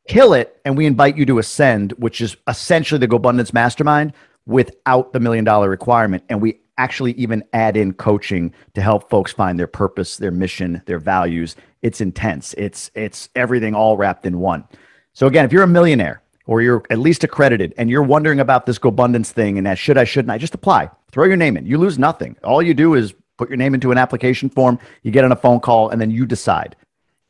[0.09, 4.13] kill it, and we invite you to ascend, which is essentially the GoBundance mastermind
[4.47, 6.23] without the million dollar requirement.
[6.29, 10.83] And we actually even add in coaching to help folks find their purpose, their mission,
[10.87, 11.57] their values.
[11.83, 12.55] It's intense.
[12.55, 14.65] It's it's everything all wrapped in one.
[15.13, 18.67] So again, if you're a millionaire or you're at least accredited and you're wondering about
[18.67, 20.91] this GoBundance thing and that should I shouldn't I just apply.
[21.11, 21.67] Throw your name in.
[21.67, 22.37] You lose nothing.
[22.43, 25.37] All you do is put your name into an application form, you get on a
[25.37, 26.77] phone call and then you decide.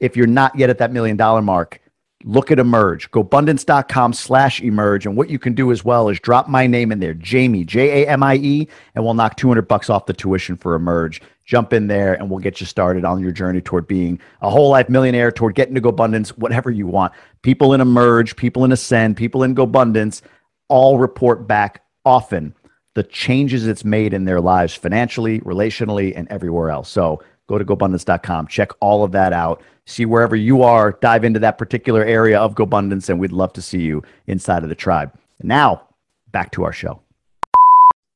[0.01, 1.81] If you're not yet at that million dollar mark,
[2.25, 3.11] look at emerge.
[3.11, 6.99] Gobundance.com slash emerge and what you can do as well is drop my name in
[6.99, 11.21] there jamie j-a-m-i-e and we'll knock 200 bucks off the tuition for emerge.
[11.45, 14.71] Jump in there and we'll get you started on your journey toward being a whole
[14.71, 17.13] life millionaire toward getting to gobundance whatever you want.
[17.43, 20.23] People in emerge people in ascend people in gobundance
[20.69, 22.55] all report back often
[22.95, 26.89] the changes it's made in their lives financially relationally and everywhere else.
[26.89, 31.41] So go to gobundance.com check all of that out see wherever you are, dive into
[31.41, 35.13] that particular area of GoBundance, and we'd love to see you inside of the tribe.
[35.43, 35.89] Now,
[36.31, 37.01] back to our show.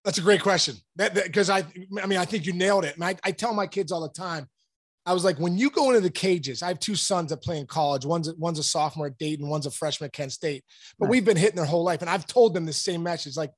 [0.04, 0.76] That's a great question.
[0.96, 1.64] Because I,
[2.02, 2.94] I mean, I think you nailed it.
[2.94, 4.48] And I, I tell my kids all the time.
[5.04, 7.58] I was like, when you go into the cages, I have two sons that play
[7.58, 8.04] in college.
[8.04, 10.62] One's one's a sophomore at Dayton, one's a freshman at Kent State.
[10.98, 11.12] But nice.
[11.12, 13.34] we've been hitting their whole life, and I've told them the same message.
[13.34, 13.52] Like,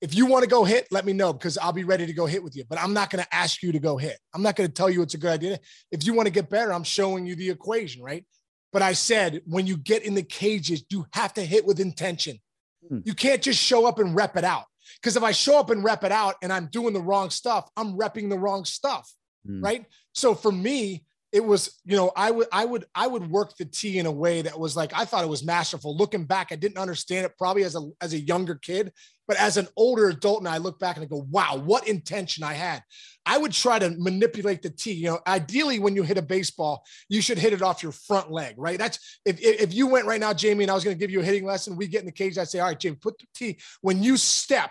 [0.00, 2.26] if you want to go hit, let me know because I'll be ready to go
[2.26, 2.64] hit with you.
[2.68, 4.18] But I'm not going to ask you to go hit.
[4.34, 5.58] I'm not going to tell you it's a good idea.
[5.90, 8.24] If you want to get better, I'm showing you the equation, right?
[8.72, 12.38] But I said, when you get in the cages, you have to hit with intention.
[12.86, 12.98] Hmm.
[13.04, 14.64] You can't just show up and rep it out.
[15.00, 17.68] Because if I show up and rep it out and I'm doing the wrong stuff,
[17.76, 19.10] I'm repping the wrong stuff,
[19.46, 19.62] hmm.
[19.62, 19.86] right?
[20.12, 23.64] So for me, it was you know i would i would i would work the
[23.64, 26.56] tee in a way that was like i thought it was masterful looking back i
[26.56, 28.92] didn't understand it probably as a as a younger kid
[29.28, 32.44] but as an older adult and i look back and i go wow what intention
[32.44, 32.82] i had
[33.24, 36.84] i would try to manipulate the tee you know ideally when you hit a baseball
[37.08, 40.20] you should hit it off your front leg right that's if if you went right
[40.20, 42.06] now jamie and i was going to give you a hitting lesson we get in
[42.06, 44.70] the cage i'd say all right jamie put the tee when you step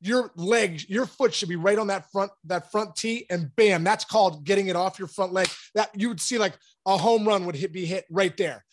[0.00, 3.82] your leg, your foot should be right on that front, that front tee, and bam,
[3.84, 5.48] that's called getting it off your front leg.
[5.74, 6.56] That you would see like
[6.86, 8.64] a home run would hit, be hit right there.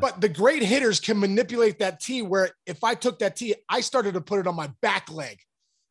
[0.00, 3.80] But the great hitters can manipulate that tee where if I took that tee, I
[3.80, 5.38] started to put it on my back leg.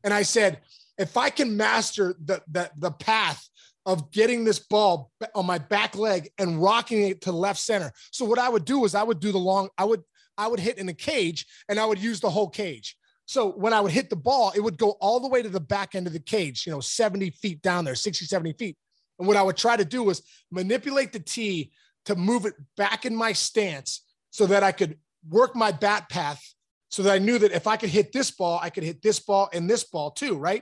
[0.03, 0.61] And I said,
[0.97, 3.47] if I can master the, the, the path
[3.85, 7.91] of getting this ball on my back leg and rocking it to left center.
[8.11, 10.01] So what I would do is I would do the long, I would,
[10.37, 12.95] I would hit in the cage and I would use the whole cage.
[13.25, 15.59] So when I would hit the ball, it would go all the way to the
[15.59, 18.77] back end of the cage, you know, 70 feet down there, 60, 70 feet.
[19.19, 21.71] And what I would try to do was manipulate the tee
[22.05, 24.97] to move it back in my stance so that I could
[25.29, 26.53] work my bat path
[26.93, 29.19] so that I knew that if I could hit this ball, I could hit this
[29.19, 30.61] ball and this ball too, right?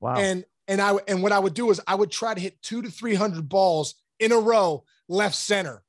[0.00, 0.16] Wow.
[0.16, 2.82] And and I and what I would do is I would try to hit 2
[2.82, 5.84] to 300 balls in a row left center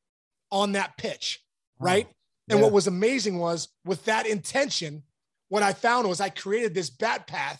[0.51, 1.43] on that pitch,
[1.79, 2.05] right?
[2.05, 2.13] Wow.
[2.47, 2.53] Yeah.
[2.53, 5.01] And what was amazing was with that intention,
[5.47, 7.59] what I found was I created this bat path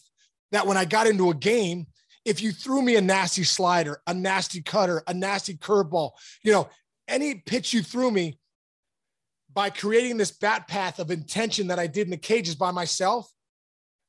[0.52, 1.88] that when I got into a game,
[2.26, 6.12] if you threw me a nasty slider, a nasty cutter, a nasty curveball,
[6.44, 6.70] you know,
[7.10, 8.40] any pitch you threw me
[9.52, 13.30] by creating this bat path of intention that I did in the cages by myself,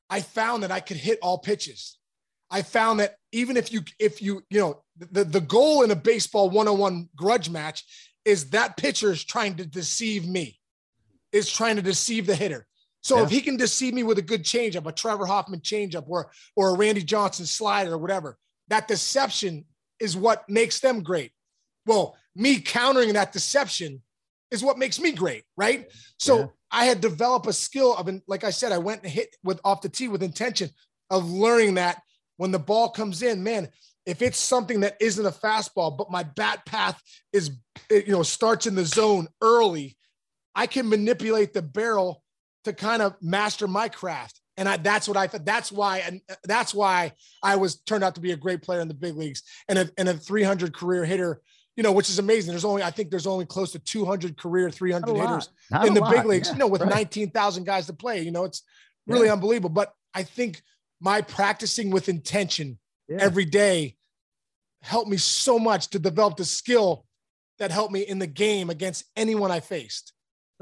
[0.09, 1.97] I found that I could hit all pitches.
[2.49, 5.95] I found that even if you if you you know the the goal in a
[5.95, 7.85] baseball one-on-one grudge match
[8.25, 10.59] is that pitcher is trying to deceive me,
[11.31, 12.67] is trying to deceive the hitter.
[13.01, 13.23] So yeah.
[13.23, 16.69] if he can deceive me with a good changeup, a Trevor Hoffman changeup, or or
[16.69, 18.37] a Randy Johnson slider or whatever,
[18.67, 19.65] that deception
[19.99, 21.31] is what makes them great.
[21.85, 24.01] Well, me countering that deception
[24.51, 25.87] is what makes me great, right?
[26.19, 26.45] So yeah.
[26.71, 29.81] I had developed a skill of, like I said, I went and hit with off
[29.81, 30.69] the tee with intention
[31.09, 32.01] of learning that
[32.37, 33.69] when the ball comes in, man,
[34.05, 37.51] if it's something that isn't a fastball, but my bat path is,
[37.89, 39.95] you know, starts in the zone early,
[40.55, 42.23] I can manipulate the barrel
[42.63, 44.41] to kind of master my craft.
[44.57, 45.45] And I, that's what I thought.
[45.45, 48.81] That's why, and uh, that's why I was turned out to be a great player
[48.81, 51.41] in the big leagues and a, and a 300 career hitter
[51.75, 52.51] you know, which is amazing.
[52.51, 55.49] There's only, I think there's only close to 200 career 300 hitters
[55.85, 56.11] in the lot.
[56.11, 56.91] big leagues, yeah, you know, with right.
[56.91, 58.21] 19,000 guys to play.
[58.21, 58.63] You know, it's
[59.07, 59.33] really yeah.
[59.33, 59.69] unbelievable.
[59.69, 60.61] But I think
[60.99, 63.17] my practicing with intention yeah.
[63.19, 63.95] every day
[64.81, 67.05] helped me so much to develop the skill
[67.59, 70.13] that helped me in the game against anyone I faced.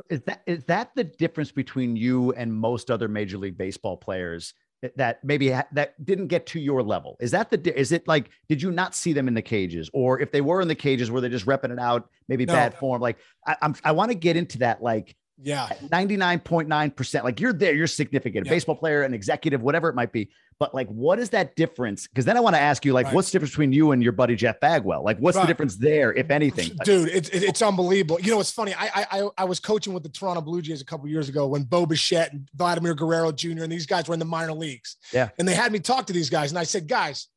[0.09, 4.53] Is that is that the difference between you and most other major league baseball players
[4.95, 7.17] that maybe ha- that didn't get to your level?
[7.19, 10.19] Is that the is it like did you not see them in the cages or
[10.19, 12.53] if they were in the cages were they just repping it out maybe no.
[12.53, 15.69] bad form like I, I'm I want to get into that like yeah.
[15.87, 18.53] 99.9% like you're there you're significant a yeah.
[18.53, 20.29] baseball player an executive whatever it might be.
[20.59, 22.07] But like what is that difference?
[22.07, 23.15] Because then i want to ask you like right.
[23.15, 25.03] what's the difference between you and your buddy jeff bagwell?
[25.03, 25.43] Like what's right.
[25.43, 26.71] the difference there if anything?
[26.83, 28.19] Dude it's, it's unbelievable.
[28.19, 30.85] You know it's funny I, I i was coaching with the toronto blue jays a
[30.85, 34.19] couple years ago when bo bichette and vladimir guerrero jr and these guys were in
[34.19, 34.97] the minor leagues.
[35.13, 35.29] Yeah.
[35.37, 37.27] And they had me talk to these guys and i said guys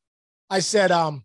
[0.49, 1.23] i said um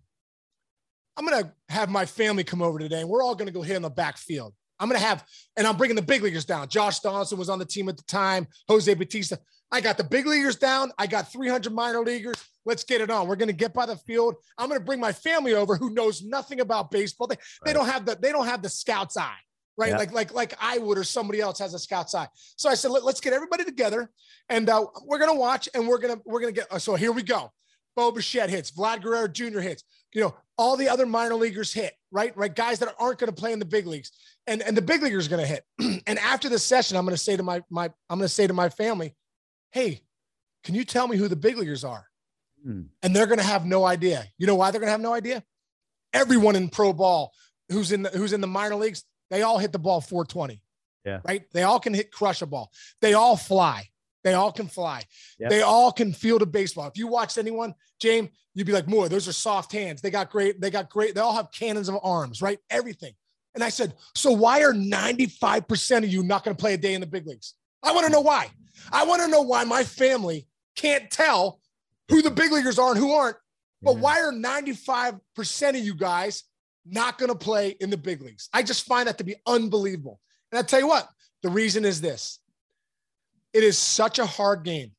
[1.17, 3.83] i'm gonna have my family come over today and we're all gonna go hit in
[3.83, 5.25] the backfield I'm going to have,
[5.57, 6.69] and I'm bringing the big leaguers down.
[6.69, 9.38] Josh Donaldson was on the team at the time, Jose Bautista.
[9.71, 10.93] I got the big leaguers down.
[10.99, 12.37] I got 300 minor leaguers.
[12.64, 13.29] Let's get it on.
[13.29, 14.37] We're going to get by the field.
[14.57, 17.27] I'm going to bring my family over who knows nothing about baseball.
[17.27, 17.67] They, right.
[17.67, 19.37] they don't have the, they don't have the scout's eye,
[19.77, 19.93] right?
[19.93, 22.29] Like, like, like I would, or somebody else has a scout's eye.
[22.57, 24.11] So I said, Let, us get everybody together
[24.49, 26.79] and uh, we're going to watch and we're going to, we're going to get, uh,
[26.79, 27.53] so here we go.
[27.95, 29.59] Bo Bichette hits, Vlad Guerrero Jr.
[29.59, 29.83] hits,
[30.14, 32.37] you know, all the other minor leaguers hit, right?
[32.37, 32.55] Right.
[32.55, 34.12] Guys that aren't going to play in the big leagues
[34.48, 35.64] and, and the big leaguers are going to hit.
[36.06, 38.46] and after the session, I'm going to say to my, my, I'm going to say
[38.46, 39.14] to my family,
[39.70, 40.00] Hey,
[40.64, 42.06] can you tell me who the big leaguers are?
[42.64, 42.82] Hmm.
[43.02, 44.24] And they're going to have no idea.
[44.38, 45.44] You know why they're going to have no idea?
[46.12, 47.32] Everyone in pro ball
[47.68, 50.62] who's in the, who's in the minor leagues, they all hit the ball 420.
[51.04, 51.20] Yeah.
[51.24, 51.44] Right.
[51.52, 52.72] They all can hit crush a ball.
[53.00, 53.88] They all fly.
[54.24, 55.04] They all can fly.
[55.38, 55.50] Yep.
[55.50, 56.88] They all can field a baseball.
[56.88, 60.02] If you watch anyone, James, you'd be like, "More, those are soft hands.
[60.02, 60.61] They got great.
[60.61, 61.14] They got great.
[61.14, 62.58] They all have cannons of arms, right?
[62.68, 63.14] Everything."
[63.59, 66.94] And I said, "So why are 95% of you not going to play a day
[66.94, 68.51] in the big leagues?" I want to know why.
[68.92, 71.61] I want to know why my family can't tell
[72.09, 73.37] who the big leaguers are and who aren't.
[73.83, 74.01] But yeah.
[74.01, 76.44] why are 95% of you guys
[76.87, 78.49] not going to play in the big leagues?
[78.53, 80.21] I just find that to be unbelievable.
[80.53, 81.09] And I tell you what,
[81.42, 82.38] the reason is this
[83.53, 84.92] it is such a hard game.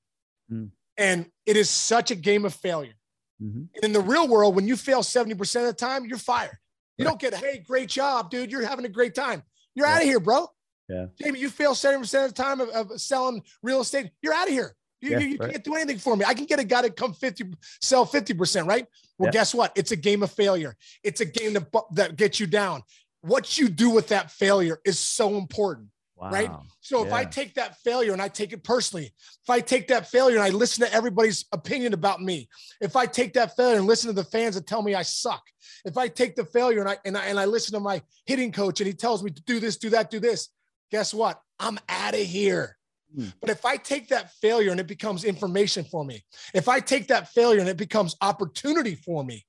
[0.51, 0.71] Mm.
[0.97, 2.95] And it is such a game of failure.
[3.41, 3.85] Mm-hmm.
[3.85, 6.57] in the real world, when you fail 70% of the time, you're fired.
[6.99, 8.51] You don't get, hey, great job, dude.
[8.51, 9.41] You're having a great time.
[9.73, 9.95] You're yeah.
[9.95, 10.47] out of here, bro.
[10.89, 11.05] Yeah.
[11.21, 14.11] Jamie, you fail 70% of the time of, of selling real estate.
[14.21, 14.75] You're out of here.
[15.01, 15.51] You, yeah, you, you right.
[15.51, 16.25] can't do anything for me.
[16.25, 17.45] I can get a guy to come 50,
[17.81, 18.85] sell 50%, right?
[19.17, 19.31] Well, yeah.
[19.31, 19.71] guess what?
[19.75, 20.75] It's a game of failure.
[21.03, 22.83] It's a game that, that gets you down.
[23.21, 25.87] What you do with that failure is so important.
[26.19, 26.31] Wow.
[26.31, 26.51] Right.
[26.81, 30.09] So if I take that failure and I take it personally, if I take that
[30.09, 32.49] failure and I listen to everybody's opinion about me,
[32.81, 35.41] if I take that failure and listen to the fans that tell me I suck,
[35.85, 38.51] if I take the failure and I and I, and I listen to my hitting
[38.51, 40.49] coach and he tells me to do this, do that, do this,
[40.91, 41.41] guess what?
[41.57, 42.77] I'm out of here.
[43.15, 43.27] Hmm.
[43.39, 47.07] But if I take that failure and it becomes information for me, if I take
[47.07, 49.45] that failure and it becomes opportunity for me,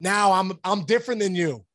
[0.00, 1.66] now I'm I'm different than you.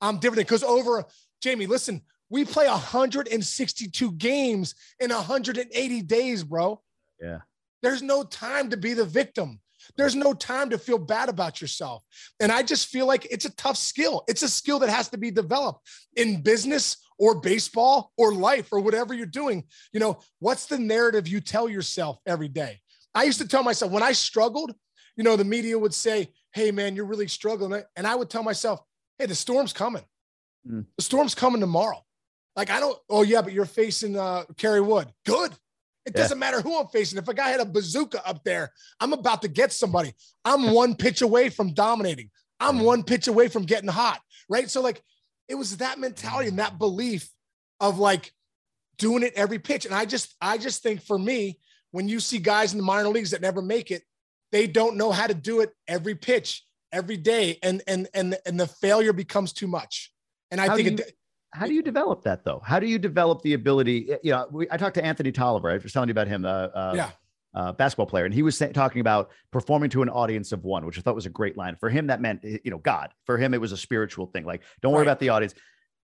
[0.00, 1.04] I'm different because over
[1.40, 6.80] Jamie, listen, we play 162 games in 180 days, bro.
[7.20, 7.38] Yeah.
[7.82, 9.60] There's no time to be the victim.
[9.96, 12.04] There's no time to feel bad about yourself.
[12.40, 14.24] And I just feel like it's a tough skill.
[14.28, 18.80] It's a skill that has to be developed in business or baseball or life or
[18.80, 19.64] whatever you're doing.
[19.92, 22.80] You know, what's the narrative you tell yourself every day?
[23.14, 24.72] I used to tell myself when I struggled,
[25.16, 27.82] you know, the media would say, Hey, man, you're really struggling.
[27.96, 28.80] And I would tell myself,
[29.18, 30.04] Hey, the storm's coming.
[30.68, 30.84] Mm.
[30.96, 32.04] The storm's coming tomorrow.
[32.58, 35.06] Like, I don't, oh, yeah, but you're facing uh, Kerry Wood.
[35.24, 35.52] Good.
[36.04, 37.16] It doesn't matter who I'm facing.
[37.16, 40.12] If a guy had a bazooka up there, I'm about to get somebody.
[40.44, 42.30] I'm one pitch away from dominating.
[42.58, 44.20] I'm one pitch away from getting hot.
[44.48, 44.68] Right.
[44.68, 45.00] So, like,
[45.48, 47.28] it was that mentality and that belief
[47.78, 48.32] of like
[48.96, 49.86] doing it every pitch.
[49.86, 51.60] And I just, I just think for me,
[51.92, 54.02] when you see guys in the minor leagues that never make it,
[54.50, 58.58] they don't know how to do it every pitch, every day, and and and and
[58.58, 60.12] the failure becomes too much.
[60.50, 61.17] And I How think it,
[61.52, 62.60] How do you develop that though?
[62.64, 64.10] How do you develop the ability?
[64.22, 65.70] You know, we, I talked to Anthony Tolliver.
[65.70, 66.44] I was telling you about him.
[66.44, 67.10] Uh, uh, yeah,
[67.54, 70.84] uh, basketball player, and he was say, talking about performing to an audience of one,
[70.84, 71.76] which I thought was a great line.
[71.80, 73.10] For him, that meant you know God.
[73.24, 74.44] For him, it was a spiritual thing.
[74.44, 75.08] Like, don't worry Right.
[75.08, 75.54] about the audience.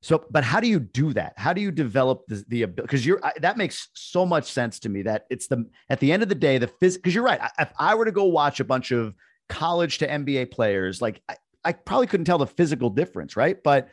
[0.02, 1.34] So, but how do you do that?
[1.38, 2.82] How do you develop the the ability?
[2.84, 5.02] Because you're I, that makes so much sense to me.
[5.04, 6.96] That it's the at the end of the day, the phys.
[6.96, 7.42] Because you're right.
[7.42, 9.14] I, if I were to go watch a bunch of
[9.50, 13.62] college to NBA players, like I, I probably couldn't tell the physical difference, right?
[13.62, 13.90] But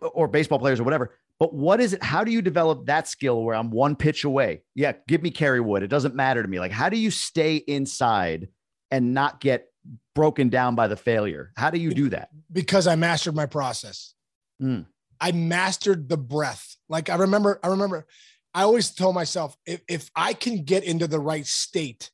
[0.00, 1.14] or baseball players or whatever.
[1.38, 2.02] But what is it?
[2.02, 4.62] How do you develop that skill where I'm one pitch away?
[4.74, 5.82] Yeah, give me Kerry Wood.
[5.82, 6.60] It doesn't matter to me.
[6.60, 8.48] Like, how do you stay inside
[8.90, 9.72] and not get
[10.14, 11.52] broken down by the failure?
[11.56, 12.28] How do you do that?
[12.52, 14.14] because I mastered my process.
[14.60, 14.86] Mm.
[15.20, 16.76] I mastered the breath.
[16.88, 18.06] Like I remember, I remember,
[18.54, 22.10] I always told myself, if, if I can get into the right state,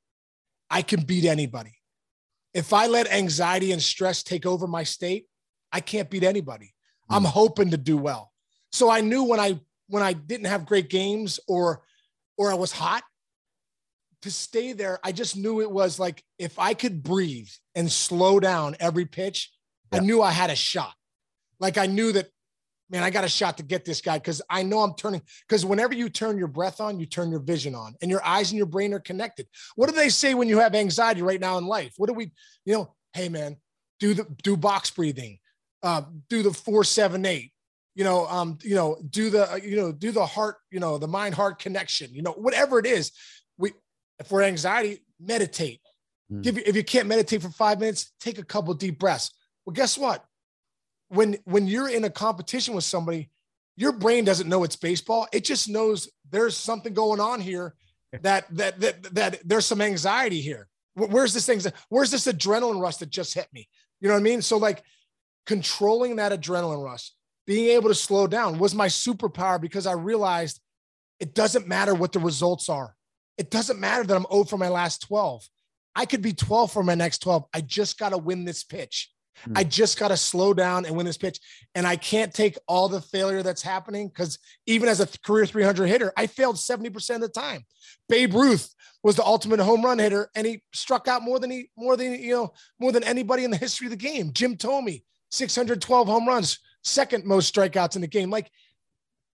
[0.71, 1.75] I can beat anybody.
[2.53, 5.27] If I let anxiety and stress take over my state,
[5.73, 6.75] I can't beat anybody.
[7.09, 7.27] I'm mm.
[7.27, 8.33] hoping to do well.
[8.73, 11.83] So I knew when I when I didn't have great games or
[12.37, 13.03] or I was hot
[14.23, 18.41] to stay there, I just knew it was like if I could breathe and slow
[18.41, 19.53] down every pitch,
[19.93, 20.93] I knew I had a shot.
[21.61, 22.29] Like I knew that,
[22.91, 25.23] man, I got a shot to get this guy because I know I'm turning.
[25.49, 28.51] Because whenever you turn your breath on, you turn your vision on, and your eyes
[28.51, 29.47] and your brain are connected.
[29.75, 31.95] What do they say when you have anxiety right now in life?
[31.97, 32.33] What do we,
[32.65, 33.57] you know, hey man,
[34.01, 35.39] do the do box breathing,
[35.87, 37.53] uh, do the four seven eight.
[37.95, 40.99] You know, um, you know, do the, uh, you know, do the heart, you know,
[40.99, 42.13] the mind heart connection.
[42.13, 43.13] You know, whatever it is,
[43.57, 43.73] we,
[44.27, 45.81] for anxiety, meditate.
[46.31, 46.43] Mm.
[46.43, 49.33] Give if you can't meditate for five minutes, take a couple deep breaths.
[49.65, 50.25] Well, guess what?
[51.09, 53.31] When when you're in a competition with somebody,
[53.77, 55.29] your brain doesn't know it's baseball.
[55.33, 57.75] It just knows there's something going on here
[58.23, 60.69] that that that that there's some anxiety here.
[60.97, 61.61] Where's this thing?
[61.89, 63.69] Where's this adrenaline rush that just hit me?
[64.01, 64.43] You know what I mean?
[64.43, 64.83] So like
[65.47, 67.13] controlling that adrenaline rush,
[67.47, 70.61] being able to slow down was my superpower because I realized
[71.21, 72.95] it doesn't matter what the results are.
[73.39, 75.47] It doesn't matter that I'm 0 for my last 12.
[75.95, 77.45] I could be 12 for my next 12.
[77.55, 79.11] I just got to win this pitch.
[79.45, 79.53] Hmm.
[79.57, 81.39] I just got to slow down and win this pitch.
[81.75, 85.87] And I can't take all the failure that's happening because even as a career 300
[85.87, 87.65] hitter, I failed 70% of the time.
[88.09, 91.71] Babe Ruth was the ultimate home run hitter and he struck out more than he,
[91.77, 94.33] more than, you know, more than anybody in the history of the game.
[94.33, 95.03] Jim Thome,
[95.37, 98.31] 612 home runs, second most strikeouts in the game.
[98.31, 98.51] Like,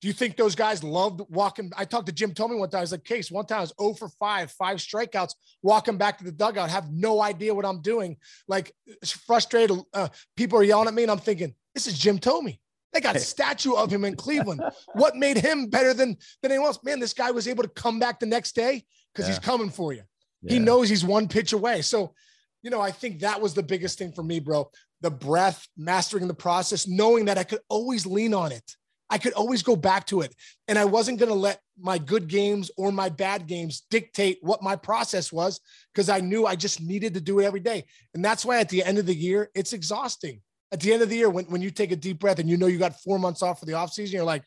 [0.01, 1.71] do you think those guys loved walking?
[1.75, 2.79] I talked to Jim Thome one time.
[2.79, 5.33] I was like, Case, one time I was 0 for 5, five strikeouts,
[5.63, 8.17] walking back to the dugout, have no idea what I'm doing.
[8.47, 9.75] Like, it's frustrated.
[9.93, 12.59] Uh, people are yelling at me, and I'm thinking, this is Jim Thome.
[12.93, 14.61] They got a statue of him in Cleveland.
[14.93, 16.79] What made him better than, than anyone else?
[16.83, 19.93] Man, this guy was able to come back the next day because he's coming for
[19.93, 20.03] you.
[20.47, 21.81] He knows he's one pitch away.
[21.81, 22.13] So,
[22.61, 24.69] you know, I think that was the biggest thing for me, bro.
[25.01, 28.75] The breath, mastering the process, knowing that I could always lean on it.
[29.09, 30.35] I could always go back to it.
[30.67, 34.61] And I wasn't going to let my good games or my bad games dictate what
[34.61, 35.61] my process was
[35.93, 37.85] because I knew I just needed to do it every day.
[38.13, 40.41] And that's why at the end of the year, it's exhausting.
[40.71, 42.57] At the end of the year, when, when you take a deep breath and you
[42.57, 44.43] know you got four months off for the offseason, you're like,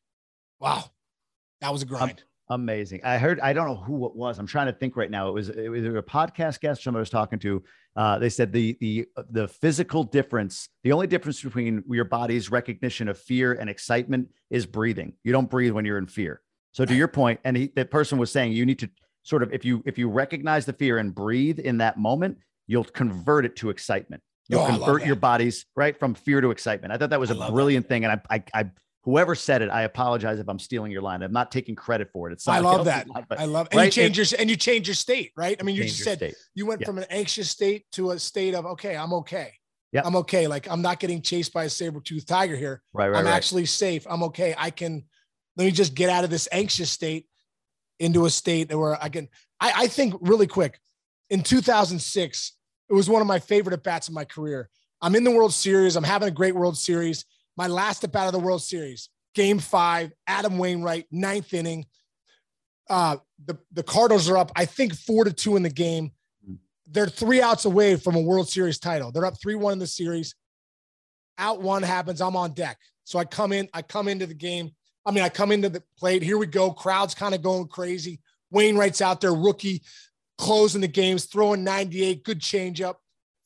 [0.58, 0.84] wow,
[1.62, 2.22] that was a grind.
[2.50, 3.00] Amazing.
[3.04, 4.38] I heard, I don't know who it was.
[4.40, 5.28] I'm trying to think right now.
[5.28, 7.62] It was, it was either a podcast guest somebody was talking to.
[7.94, 13.08] Uh, they said the, the, the physical difference, the only difference between your body's recognition
[13.08, 15.12] of fear and excitement is breathing.
[15.22, 16.42] You don't breathe when you're in fear.
[16.72, 18.90] So to your point, and he, that person was saying you need to
[19.22, 22.84] sort of, if you, if you recognize the fear and breathe in that moment, you'll
[22.84, 24.22] convert it to excitement.
[24.48, 26.92] You'll Oh, convert your bodies right from fear to excitement.
[26.92, 27.54] I thought that was I a love that.
[27.54, 28.04] brilliant thing.
[28.04, 28.70] And I, I, I,
[29.02, 31.22] whoever said it, I apologize if I'm stealing your line.
[31.22, 32.32] I'm not taking credit for it.
[32.34, 33.08] It's I love that.
[33.08, 35.56] line, but I love, and right, you change your, and you change your state, right?
[35.58, 36.34] I mean, you change just said, state.
[36.54, 36.86] you went Yeah.
[36.86, 39.52] from an anxious state to a state of okay i'm okay
[39.92, 40.06] Yep.
[40.06, 43.18] i'm okay like i'm not getting chased by a saber tooth tiger here Right, right,
[43.18, 43.32] i'm right.
[43.34, 45.04] actually safe i'm okay i can
[45.56, 47.26] let me just get out of this anxious state
[47.98, 49.28] into a state where i can
[49.60, 50.78] i, I think really quick
[51.30, 52.52] in 2006
[52.88, 54.68] it was one of my favorite at bats in my career
[55.02, 57.24] i'm in the world series i'm having a great world series
[57.60, 61.84] my last at bat of the world series game five adam wainwright ninth inning
[62.88, 63.16] uh
[63.46, 66.10] the, the cardinals are up i think four to two in the game
[66.90, 69.12] they're three outs away from a World Series title.
[69.12, 70.34] They're up 3-1 in the series.
[71.38, 72.78] Out one happens, I'm on deck.
[73.04, 74.70] So I come in, I come into the game.
[75.06, 76.22] I mean, I come into the plate.
[76.22, 76.72] Here we go.
[76.72, 78.20] Crowd's kind of going crazy.
[78.50, 79.82] Wainwright's out there, rookie,
[80.36, 82.96] closing the games, throwing 98, good changeup.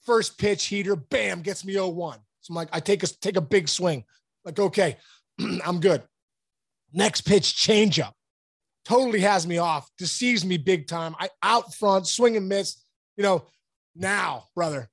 [0.04, 2.18] First pitch heater, bam, gets me 0-1.
[2.44, 4.04] So I'm like, I take a take a big swing.
[4.44, 4.98] Like, okay,
[5.64, 6.02] I'm good.
[6.92, 8.12] Next pitch, changeup.
[8.84, 11.16] Totally has me off, deceives me big time.
[11.18, 12.84] I out front, swing and miss
[13.16, 13.44] you know,
[13.94, 14.88] now, brother,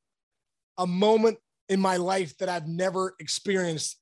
[0.77, 1.37] a moment
[1.69, 3.97] in my life that I've never experienced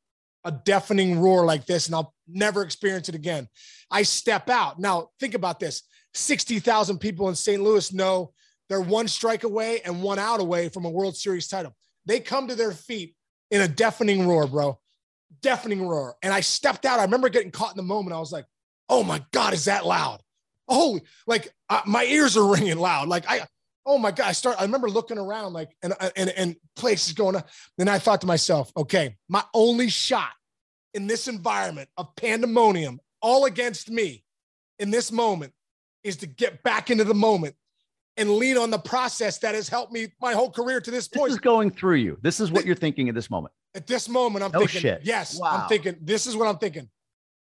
[0.46, 3.48] a deafening roar like this, and I'll never experience it again.
[3.92, 4.80] I step out.
[4.80, 5.84] Now, think about this
[6.14, 7.62] 60,000 people in St.
[7.62, 8.34] Louis know
[8.68, 11.76] they're one strike away and one out away from a World Series title.
[12.06, 13.16] They come to their feet
[13.52, 14.80] in a deafening roar, bro.
[15.42, 16.16] Deafening roar.
[16.22, 17.00] And I stepped out.
[17.00, 18.16] I remember getting caught in the moment.
[18.16, 18.46] I was like,
[18.90, 20.22] oh my God, is that loud?
[20.68, 23.08] Holy, like uh, my ears are ringing loud.
[23.08, 23.42] Like I,
[23.86, 27.36] oh my God, I start, I remember looking around like, and, and, and places going
[27.36, 27.44] on.
[27.78, 30.32] Then I thought to myself, okay, my only shot
[30.94, 34.24] in this environment of pandemonium, all against me
[34.80, 35.54] in this moment
[36.04, 37.56] is to get back into the moment
[38.20, 41.30] and lean on the process that has helped me my whole career to this point.
[41.30, 42.18] This is going through you.
[42.22, 43.54] This is what you're thinking at this moment.
[43.74, 45.02] At this moment, I'm no thinking, shit.
[45.04, 45.62] yes, wow.
[45.62, 46.90] I'm thinking, this is what I'm thinking.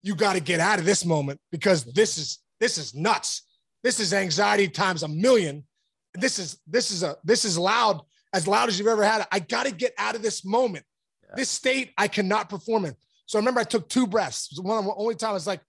[0.03, 3.43] You got to get out of this moment because this is this is nuts.
[3.83, 5.65] This is anxiety times a million.
[6.13, 8.01] This is this is a this is loud
[8.33, 9.27] as loud as you've ever had it.
[9.31, 10.85] I got to get out of this moment.
[11.23, 11.35] Yeah.
[11.37, 12.95] This state I cannot perform in.
[13.25, 14.49] So I remember I took two breaths.
[14.51, 15.61] Was one of the only time it's like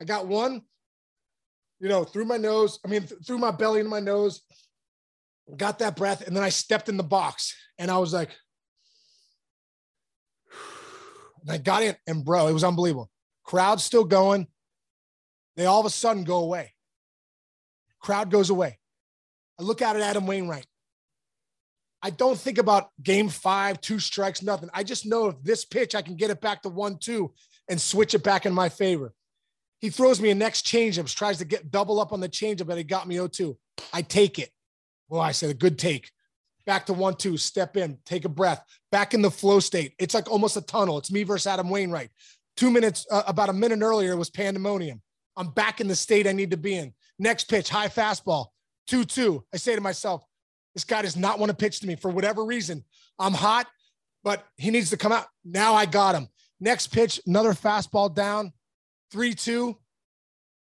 [0.00, 0.62] I got one,
[1.82, 2.78] you know, through my nose.
[2.84, 4.40] I mean, th- through my belly into my nose.
[5.56, 8.30] Got that breath, and then I stepped in the box, and I was like,
[11.42, 13.10] and I got in, and bro, it was unbelievable.
[13.42, 14.46] Crowd's still going.
[15.56, 16.72] They all of a sudden go away.
[18.00, 18.78] Crowd goes away.
[19.58, 20.66] I look out at Adam Wainwright.
[22.00, 24.70] I don't think about game five, two strikes, nothing.
[24.72, 27.32] I just know if this pitch, I can get it back to one, two
[27.68, 29.12] and switch it back in my favor.
[29.82, 32.78] He throws me a next changeup, tries to get double up on the changeup, but
[32.78, 33.56] he got me 0-2.
[33.92, 34.50] I take it.
[35.08, 36.10] Well, I said a good take.
[36.64, 39.94] Back to one, two, step in, take a breath, back in the flow state.
[39.98, 40.98] It's like almost a tunnel.
[40.98, 42.10] It's me versus Adam Wainwright.
[42.56, 45.02] Two minutes, uh, about a minute earlier, was pandemonium.
[45.36, 46.94] I'm back in the state I need to be in.
[47.18, 48.46] Next pitch, high fastball,
[48.86, 49.44] 2 2.
[49.52, 50.24] I say to myself,
[50.74, 52.84] this guy does not want to pitch to me for whatever reason.
[53.18, 53.66] I'm hot,
[54.22, 55.26] but he needs to come out.
[55.44, 56.28] Now I got him.
[56.60, 58.52] Next pitch, another fastball down,
[59.12, 59.76] 3 2.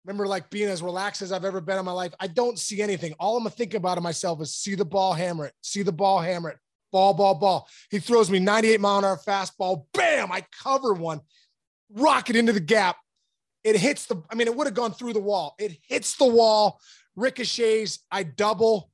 [0.06, 2.14] Remember, like being as relaxed as I've ever been in my life.
[2.20, 3.14] I don't see anything.
[3.20, 6.20] All I'm thinking about in myself is see the ball, hammer it, see the ball,
[6.20, 6.58] hammer it,
[6.92, 7.70] ball, ball, ball.
[7.90, 9.86] He throws me 98 mile an hour fastball.
[9.94, 10.32] Bam!
[10.32, 11.22] I cover one,
[11.90, 12.98] rocket into the gap.
[13.64, 15.56] It hits the, I mean, it would have gone through the wall.
[15.58, 16.82] It hits the wall,
[17.16, 18.00] ricochets.
[18.12, 18.90] I double.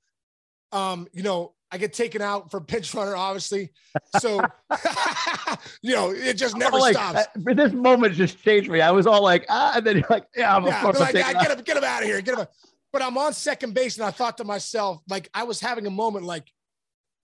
[0.72, 3.72] Um, you know, I get taken out for pinch runner, obviously.
[4.20, 4.42] So,
[5.82, 7.28] you know, it just never like, stops.
[7.36, 8.82] Uh, this moment just changed me.
[8.82, 10.84] I was all like, ah, and then you're like, yeah, I'm yeah.
[10.84, 12.22] Like, yeah, get him, get him out of here.
[12.22, 12.48] Get him.
[12.92, 15.92] But I'm on second base, and I thought to myself, like, I was having a
[15.92, 16.52] moment, like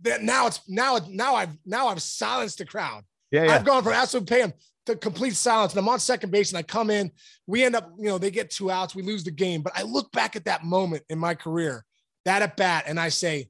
[0.01, 0.21] that.
[0.21, 3.03] Now it's now, now I've now I've silenced the crowd.
[3.31, 3.55] Yeah, yeah.
[3.55, 4.53] I've gone from absolute pain
[4.85, 7.11] to complete silence, and I'm on second base, and I come in.
[7.47, 9.63] We end up, you know, they get two outs, we lose the game.
[9.63, 11.83] But I look back at that moment in my career,
[12.25, 13.49] that at bat, and I say,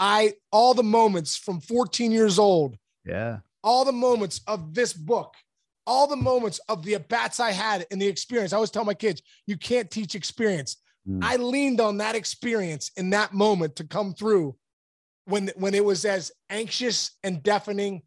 [0.00, 5.34] I all the moments from 14 years old, yeah, all the moments of this book,
[5.86, 8.52] all the moments of the at bats I had and the experience.
[8.52, 10.78] I always tell my kids, you can't teach experience.
[11.06, 11.22] Mm.
[11.22, 14.56] I leaned on that experience in that moment to come through
[15.26, 18.02] when when it was as anxious and deafening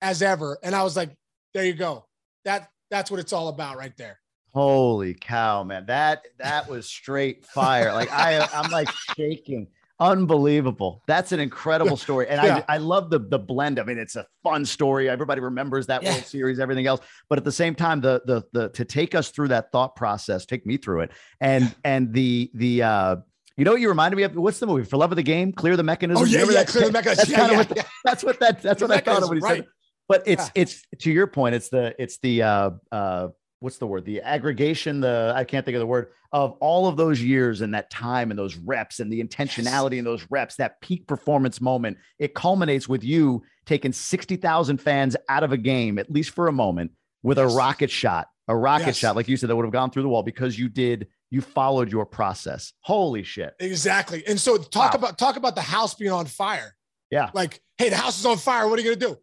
[0.00, 0.58] as ever.
[0.62, 1.10] And I was like,
[1.54, 2.06] there you go.
[2.44, 4.20] That that's what it's all about right there.
[4.54, 5.86] Holy cow, man.
[5.86, 7.92] That that was straight fire.
[7.92, 9.66] Like I I'm like shaking.
[9.98, 11.02] Unbelievable.
[11.06, 12.28] That's an incredible story.
[12.28, 12.62] And yeah.
[12.68, 13.78] I, I love the the blend.
[13.78, 15.08] I mean, it's a fun story.
[15.08, 16.12] Everybody remembers that yeah.
[16.12, 17.00] World Series, everything else.
[17.30, 20.44] But at the same time, the the the to take us through that thought process,
[20.44, 21.12] take me through it.
[21.40, 23.16] And and the the uh
[23.56, 24.36] you know what you reminded me of?
[24.36, 24.84] What's the movie?
[24.84, 26.22] For Love of the Game, Clear the Mechanism.
[26.22, 27.16] Oh, yeah, yeah, Clear the Mechanism.
[27.16, 27.82] That's yeah, kind yeah, of what, yeah.
[28.04, 29.56] that's what that that's the what I thought of when he right.
[29.58, 29.66] said.
[30.08, 30.62] But it's yeah.
[30.62, 33.28] it's to your point, it's the it's the uh uh
[33.60, 34.04] what's the word?
[34.04, 37.72] The aggregation, the I can't think of the word of all of those years and
[37.74, 39.98] that time and those reps and the intentionality yes.
[40.00, 41.96] in those reps, that peak performance moment.
[42.18, 46.52] It culminates with you taking 60,000 fans out of a game, at least for a
[46.52, 46.92] moment,
[47.22, 47.52] with yes.
[47.52, 48.96] a rocket shot, a rocket yes.
[48.96, 51.40] shot, like you said, that would have gone through the wall because you did you
[51.40, 52.72] followed your process.
[52.80, 53.54] Holy shit.
[53.58, 54.24] Exactly.
[54.26, 54.98] And so talk wow.
[54.98, 56.74] about talk about the house being on fire.
[57.10, 57.30] Yeah.
[57.34, 58.68] Like, hey, the house is on fire.
[58.68, 59.18] What are you gonna do?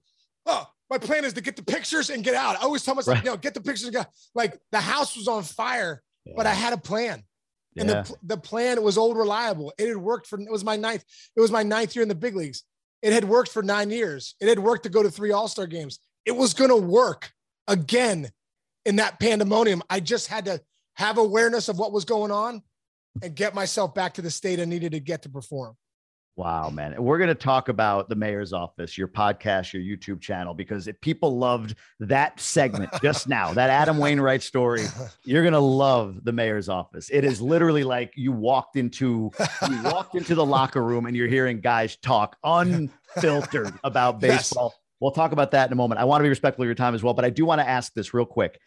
[0.45, 2.55] Oh, my plan is to get the pictures and get out.
[2.55, 3.23] I always tell myself, right.
[3.23, 6.33] you know, get the pictures and get like the house was on fire, yeah.
[6.37, 7.23] but I had a plan.
[7.75, 8.03] And yeah.
[8.03, 9.73] the, the plan was old reliable.
[9.79, 11.03] It had worked for it was my ninth,
[11.35, 12.63] it was my ninth year in the big leagues.
[13.01, 14.35] It had worked for nine years.
[14.39, 15.97] It had worked to go to three all-star games.
[16.25, 17.31] It was gonna work
[17.67, 18.29] again
[18.85, 19.81] in that pandemonium.
[19.89, 20.61] I just had to
[20.95, 22.61] have awareness of what was going on
[23.23, 25.75] and get myself back to the state I needed to get to perform.
[26.35, 26.95] Wow, man.
[26.97, 30.99] We're going to talk about the mayor's office, your podcast, your YouTube channel, because if
[30.99, 34.85] people loved that segment just now, that Adam Wainwright story,
[35.25, 37.11] you're going to love the mayor's office.
[37.11, 39.31] It is literally like you walked into
[39.69, 44.71] you walked into the locker room and you're hearing guys talk unfiltered about baseball.
[44.73, 44.79] Yes.
[45.01, 46.01] We'll talk about that in a moment.
[46.01, 47.67] I want to be respectful of your time as well, but I do want to
[47.67, 48.59] ask this real quick.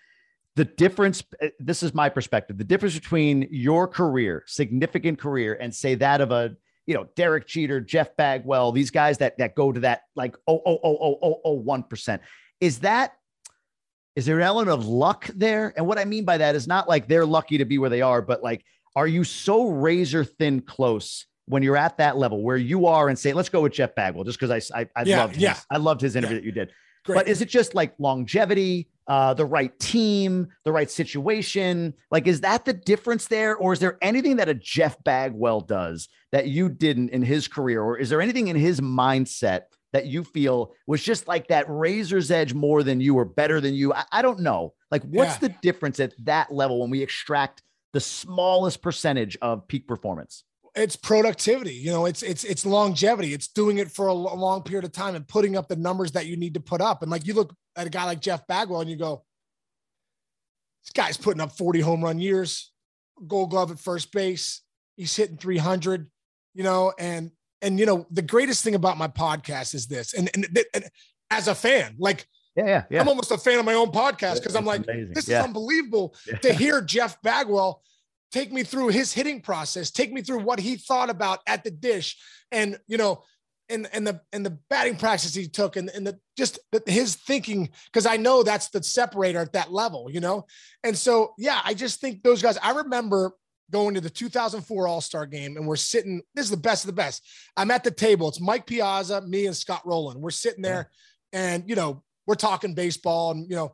[0.55, 5.75] The difference, eh, this is my perspective, the difference between your career, significant career, and
[5.75, 6.55] say that of a
[6.87, 10.62] you know, Derek Jeter, Jeff Bagwell, these guys that that go to that like oh
[10.64, 12.22] oh oh oh oh oh one percent.
[12.61, 13.12] Is that
[14.14, 15.74] is there an element of luck there?
[15.76, 18.01] And what I mean by that is not like they're lucky to be where they
[18.01, 18.64] are, but like,
[18.95, 23.18] are you so razor thin close when you're at that level where you are and
[23.18, 25.55] say, let's go with Jeff Bagwell, just because I I, I yeah, loved yeah.
[25.55, 26.41] His, I loved his interview yeah.
[26.41, 26.70] that you did.
[27.05, 27.16] Great.
[27.16, 31.95] But is it just like longevity, uh, the right team, the right situation?
[32.11, 33.57] Like, is that the difference there?
[33.57, 37.83] Or is there anything that a Jeff Bagwell does that you didn't in his career?
[37.83, 42.31] Or is there anything in his mindset that you feel was just like that razor's
[42.31, 43.93] edge more than you or better than you?
[43.93, 44.75] I, I don't know.
[44.91, 45.49] Like, what's yeah.
[45.49, 50.45] the difference at that level when we extract the smallest percentage of peak performance?
[50.77, 53.33] It's productivity you know it's it's it's longevity.
[53.33, 56.27] It's doing it for a long period of time and putting up the numbers that
[56.27, 57.03] you need to put up.
[57.03, 59.24] And like you look at a guy like jeff bagwell and you go
[60.85, 62.72] this guy's putting up 40 home run years
[63.27, 64.62] gold glove at first base.
[64.97, 66.11] He's hitting 300
[66.55, 67.31] you know and
[67.62, 70.85] and you know the greatest thing about my podcast is this and and, and
[71.31, 73.01] as a fan like yeah, yeah, yeah.
[73.03, 75.12] I'm almost a fan of my own podcast because I'm like, amazing.
[75.12, 77.83] this is unbelievable to hear Jeff Bagwell
[78.33, 81.70] take me through his hitting process, take me through what he thought about at the
[81.70, 82.16] dish,
[82.53, 83.22] and you know,
[83.68, 87.16] and and the and the batting practice he took, and and the just the, his
[87.16, 90.47] thinking, because I know that's the separator at that level, you know,
[90.85, 92.59] and so yeah, I just think those guys.
[92.59, 93.33] I remember
[93.70, 96.22] going to the 2004 All Star game, and we're sitting.
[96.35, 97.27] This is the best of the best.
[97.57, 98.29] I'm at the table.
[98.29, 100.20] It's Mike Piazza, me, and Scott Rolen.
[100.20, 100.91] We're sitting there,
[101.33, 101.41] yeah.
[101.41, 103.72] and you know, we're talking baseball, and you know,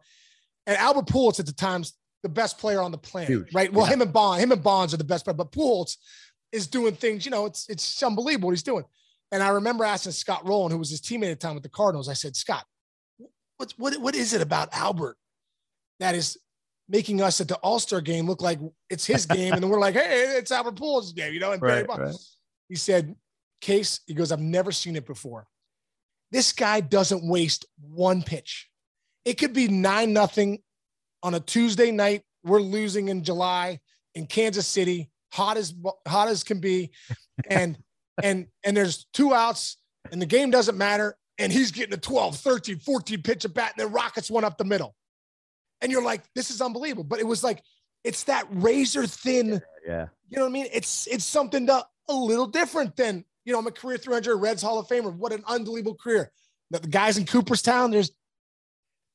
[0.67, 1.93] and Albert Pujols at the times
[2.23, 3.55] the best player on the planet, Huge.
[3.55, 3.73] right?
[3.73, 3.95] Well, yeah.
[3.95, 5.97] him and Bond, him and Bonds are the best player, but Pujols
[6.53, 7.25] is doing things.
[7.25, 8.85] You know, it's it's unbelievable what he's doing.
[9.33, 11.69] And I remember asking Scott Rolen, who was his teammate at the time with the
[11.71, 12.65] Cardinals, I said, Scott,
[13.57, 15.17] what's what what is it about Albert
[16.01, 16.39] that is
[16.89, 18.61] making us at the All Star game look like
[18.91, 21.53] it's his game, and then we're like, hey, it's Albert Pujols' game, you know?
[21.53, 22.15] And right, right.
[22.69, 23.17] he said,
[23.61, 25.47] Case, he goes, I've never seen it before.
[26.33, 28.69] This guy doesn't waste one pitch.
[29.25, 30.59] It could be nine nothing
[31.23, 32.23] on a Tuesday night.
[32.45, 33.81] We're losing in July
[34.15, 35.75] in Kansas City, hot as
[36.07, 36.91] hot as can be,
[37.49, 37.79] and
[38.23, 39.77] and and there's two outs,
[40.11, 43.73] and the game doesn't matter, and he's getting a 12, 13, 14 pitch of bat,
[43.77, 44.95] and then rockets one up the middle,
[45.81, 47.05] and you're like, this is unbelievable.
[47.05, 47.63] But it was like,
[48.05, 49.63] it's that razor thin.
[49.87, 50.09] Yeah.
[50.29, 50.67] You know what I mean?
[50.73, 53.59] It's it's something to, a little different than you know.
[53.59, 55.15] I'm a career 300 Reds Hall of Famer.
[55.15, 56.31] What an unbelievable career.
[56.71, 58.11] The guys in Cooperstown, there's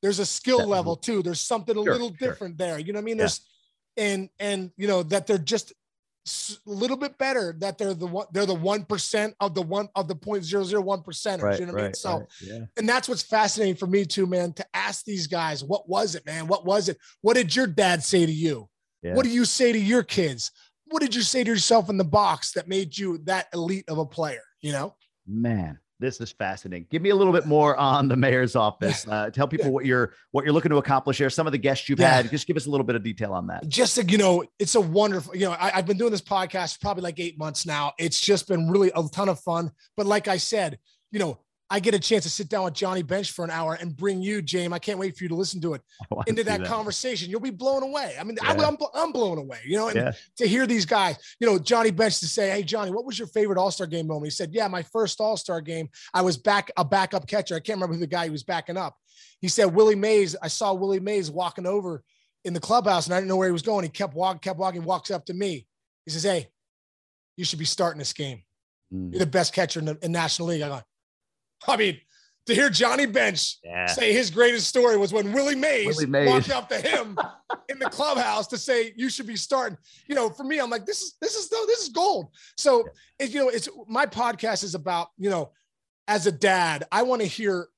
[0.02, 1.22] there's a skill that, level too.
[1.22, 2.28] There's something a sure, little sure.
[2.28, 2.78] different there.
[2.78, 3.16] You know what I mean?
[3.16, 3.22] Yeah.
[3.22, 3.40] There's
[3.96, 5.72] and and you know that they're just
[6.66, 9.88] a little bit better that they're the one they're the one percent of the one
[9.94, 11.40] of the point zero zero one percent.
[11.40, 11.94] You know what right, I mean?
[11.94, 12.58] So right, yeah.
[12.76, 16.26] and that's what's fascinating for me too, man, to ask these guys, what was it,
[16.26, 16.46] man?
[16.46, 16.98] What was it?
[17.22, 18.68] What did your dad say to you?
[19.02, 19.14] Yeah.
[19.14, 20.50] What do you say to your kids?
[20.86, 23.98] What did you say to yourself in the box that made you that elite of
[23.98, 24.42] a player?
[24.60, 24.96] You know?
[25.26, 26.86] Man, this is fascinating.
[26.90, 29.06] Give me a little bit more on the mayor's office.
[29.08, 31.30] Uh, tell people what you're what you're looking to accomplish here.
[31.30, 32.14] Some of the guests you've yeah.
[32.16, 32.30] had.
[32.30, 33.68] Just give us a little bit of detail on that.
[33.68, 35.34] Just to, you know, it's a wonderful.
[35.34, 37.92] You know, I, I've been doing this podcast probably like eight months now.
[37.98, 39.72] It's just been really a ton of fun.
[39.96, 40.78] But like I said,
[41.10, 41.38] you know,
[41.70, 44.22] I get a chance to sit down with Johnny Bench for an hour and bring
[44.22, 44.72] you, James.
[44.72, 45.82] I can't wait for you to listen to it
[46.26, 47.30] into that, that, conversation.
[47.30, 48.16] You'll be blown away.
[48.18, 48.50] I mean, yeah.
[48.50, 50.12] I, am I'm, I'm blown away, you know, and yeah.
[50.38, 53.28] to hear these guys, you know, Johnny Bench to say, Hey, Johnny, what was your
[53.28, 54.26] favorite All Star game moment?
[54.26, 57.54] He said, Yeah, my first All Star game, I was back a backup catcher.
[57.54, 58.96] I can't remember who the guy he was backing up.
[59.40, 62.02] He said, Willie Mays, I saw Willie Mays walking over
[62.44, 63.84] in the clubhouse and I didn't know where he was going.
[63.84, 65.66] He kept walking, kept walking, walks up to me.
[66.06, 66.48] He says, Hey,
[67.36, 68.42] you should be starting this game.
[68.92, 69.12] Mm.
[69.12, 70.62] You're the best catcher in the in National League.
[70.62, 70.80] I go,
[71.66, 71.98] I mean,
[72.48, 73.86] to hear Johnny Bench yeah.
[73.86, 76.28] say his greatest story was when Willie Mays, Willie Mays.
[76.28, 77.18] walked up to him
[77.68, 79.76] in the clubhouse to say you should be starting.
[80.06, 82.28] You know, for me, I'm like, this is this is though this is gold.
[82.56, 83.26] So yeah.
[83.26, 85.52] it, you know, it's my podcast is about you know,
[86.08, 87.68] as a dad, I want to hear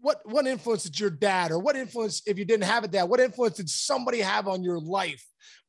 [0.00, 3.04] what what influence did your dad or what influence if you didn't have a dad,
[3.04, 5.24] what influence did somebody have on your life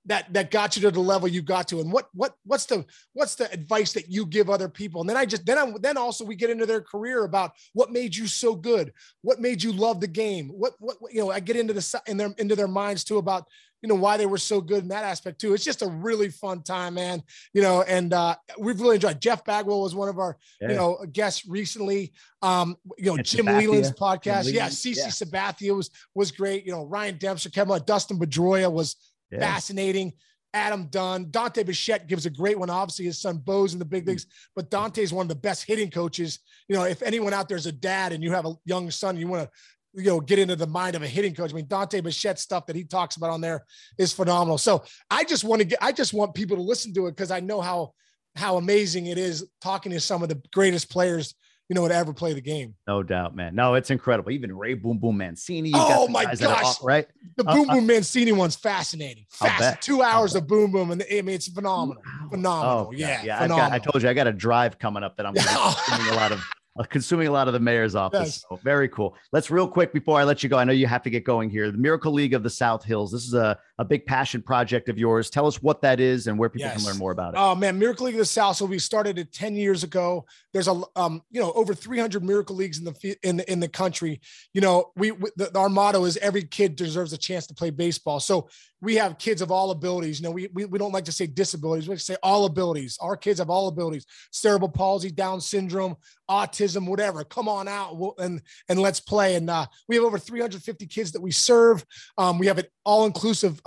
[0.08, 1.80] that that got you to the level you got to?
[1.80, 5.01] And what what what's the what's the advice that you give other people?
[5.01, 7.91] And then i just then i then also we get into their career about what
[7.91, 8.93] made you so good?
[9.22, 10.49] What made you love the game?
[10.49, 13.45] What what you know i get into the in their into their minds too about
[13.82, 15.53] you know why they were so good in that aspect too.
[15.53, 17.22] It's just a really fun time man
[17.53, 20.70] you know and uh we've really enjoyed jeff bagwell was one of our yeah.
[20.70, 22.14] you know guests recently.
[22.41, 24.51] Um you know and jim Leyland's podcast.
[24.51, 25.08] Yeah cc yeah.
[25.08, 26.66] sabathia was was great.
[26.66, 28.95] You know ryan dempster kevin dustin pedroia was
[29.32, 29.40] yeah.
[29.40, 30.14] fascinating.
[30.54, 32.70] Adam Dunn, Dante Bichette gives a great one.
[32.70, 34.26] Obviously, his son Bo's in the big leagues,
[34.56, 36.40] but Dante is one of the best hitting coaches.
[36.68, 39.18] You know, if anyone out there is a dad and you have a young son,
[39.18, 39.50] you want to
[39.94, 41.52] you know get into the mind of a hitting coach.
[41.52, 43.66] I mean, Dante Bichette stuff that he talks about on there
[43.98, 44.58] is phenomenal.
[44.58, 47.32] So I just want to get, I just want people to listen to it because
[47.32, 47.94] I know how
[48.36, 51.34] how amazing it is talking to some of the greatest players
[51.70, 52.76] you know, to ever play the game.
[52.88, 53.53] No doubt, man.
[53.53, 54.32] No, it's incredible.
[54.32, 55.72] Even Ray Boom Boom Mancini.
[55.74, 57.07] Oh my gosh, right?
[57.36, 59.26] The uh, Boom uh, Boom Mancini one's fascinating.
[59.30, 62.01] Fast, two hours of Boom Boom, and I mean, it's phenomenal.
[62.30, 62.88] Phenomenal.
[62.88, 63.41] Oh, yeah, yeah.
[63.41, 63.70] Phenomenal.
[63.70, 65.47] Got, I told you, I got a drive coming up that I'm doing
[66.11, 66.41] a lot of
[66.80, 68.20] uh, consuming a lot of the mayor's office.
[68.22, 68.45] Yes.
[68.49, 69.15] So very cool.
[69.32, 70.57] Let's real quick before I let you go.
[70.57, 71.72] I know you have to get going here.
[71.72, 73.11] The Miracle League of the South Hills.
[73.11, 75.30] This is a, a big passion project of yours.
[75.30, 76.78] Tell us what that is and where people yes.
[76.78, 77.38] can learn more about it.
[77.38, 78.56] Oh man, Miracle League of the South.
[78.56, 80.26] So we started it 10 years ago.
[80.54, 83.68] There's a um, you know, over 300 Miracle Leagues in the in the in the
[83.68, 84.20] country.
[84.54, 87.70] You know, we, we the, our motto is every kid deserves a chance to play
[87.70, 88.20] baseball.
[88.20, 88.50] So
[88.82, 90.20] we have kids of all abilities.
[90.20, 91.88] You know, we, we, we don't like to say disabilities.
[91.88, 92.98] We like to say all abilities.
[93.02, 95.96] Our kids have all abilities, cerebral palsy, Down syndrome,
[96.30, 97.24] autism, whatever.
[97.24, 99.36] Come on out and, and let's play.
[99.36, 101.84] And uh, we have over 350 kids that we serve.
[102.18, 103.06] Um, we have an all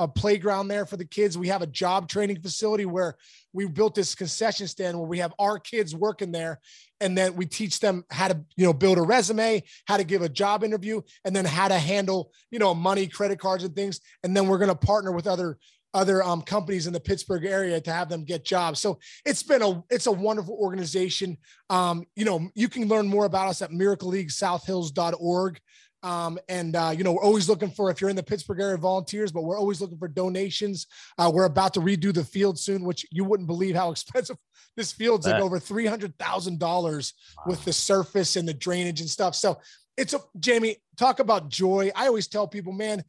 [0.00, 1.36] uh, playground there for the kids.
[1.36, 3.16] We have a job training facility where
[3.52, 6.58] we built this concession stand where we have our kids working there
[7.02, 10.22] and then we teach them how to you know build a resume how to give
[10.22, 14.00] a job interview and then how to handle you know money credit cards and things
[14.22, 15.58] and then we're going to partner with other
[15.92, 18.80] other um, companies in the Pittsburgh area to have them get jobs.
[18.80, 21.36] So it's been a it's a wonderful organization.
[21.68, 25.60] Um, you know, you can learn more about us at miracleleaguesouthhills.org.
[26.02, 28.76] Um, and uh, you know, we're always looking for if you're in the Pittsburgh area
[28.76, 30.86] volunteers, but we're always looking for donations.
[31.18, 34.36] Uh, we're about to redo the field soon, which you wouldn't believe how expensive
[34.76, 37.14] this field's like over three hundred thousand dollars
[37.46, 39.34] with the surface and the drainage and stuff.
[39.34, 39.58] So
[39.96, 41.90] it's a Jamie, talk about joy.
[41.94, 43.04] I always tell people, man,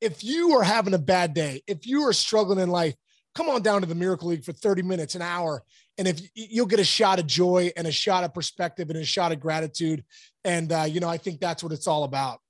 [0.00, 2.94] if you are having a bad day, if you are struggling in life,
[3.34, 5.62] come on down to the Miracle League for 30 minutes, an hour.
[5.98, 9.04] And if you'll get a shot of joy and a shot of perspective and a
[9.04, 10.04] shot of gratitude.
[10.44, 12.40] And, uh, you know, I think that's what it's all about.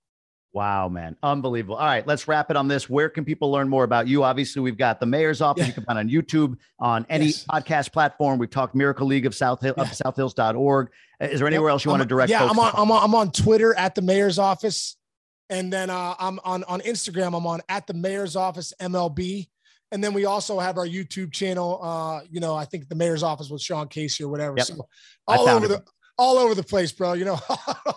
[0.56, 1.18] Wow, man.
[1.22, 1.76] Unbelievable.
[1.76, 2.88] All right, let's wrap it on this.
[2.88, 4.24] Where can people learn more about you?
[4.24, 5.64] Obviously, we've got the mayor's office.
[5.64, 5.66] Yeah.
[5.66, 7.44] You can find on YouTube, on any yes.
[7.44, 8.38] podcast platform.
[8.38, 9.82] We've talked Miracle League of South Hill, yeah.
[9.82, 10.88] of Southhills.org.
[11.20, 12.30] Is there anywhere else you I'm, want to direct?
[12.30, 14.96] Yeah, I'm on, I'm on, I'm on Twitter at the mayor's office.
[15.50, 19.48] And then uh, I'm on, on Instagram, I'm on at the mayor's office MLB.
[19.92, 21.80] And then we also have our YouTube channel.
[21.82, 24.54] Uh, you know, I think the mayor's office with Sean Casey or whatever.
[24.56, 24.66] Yep.
[24.66, 24.88] So
[25.28, 25.84] all over the
[26.18, 27.12] all over the place, bro.
[27.12, 27.38] You know,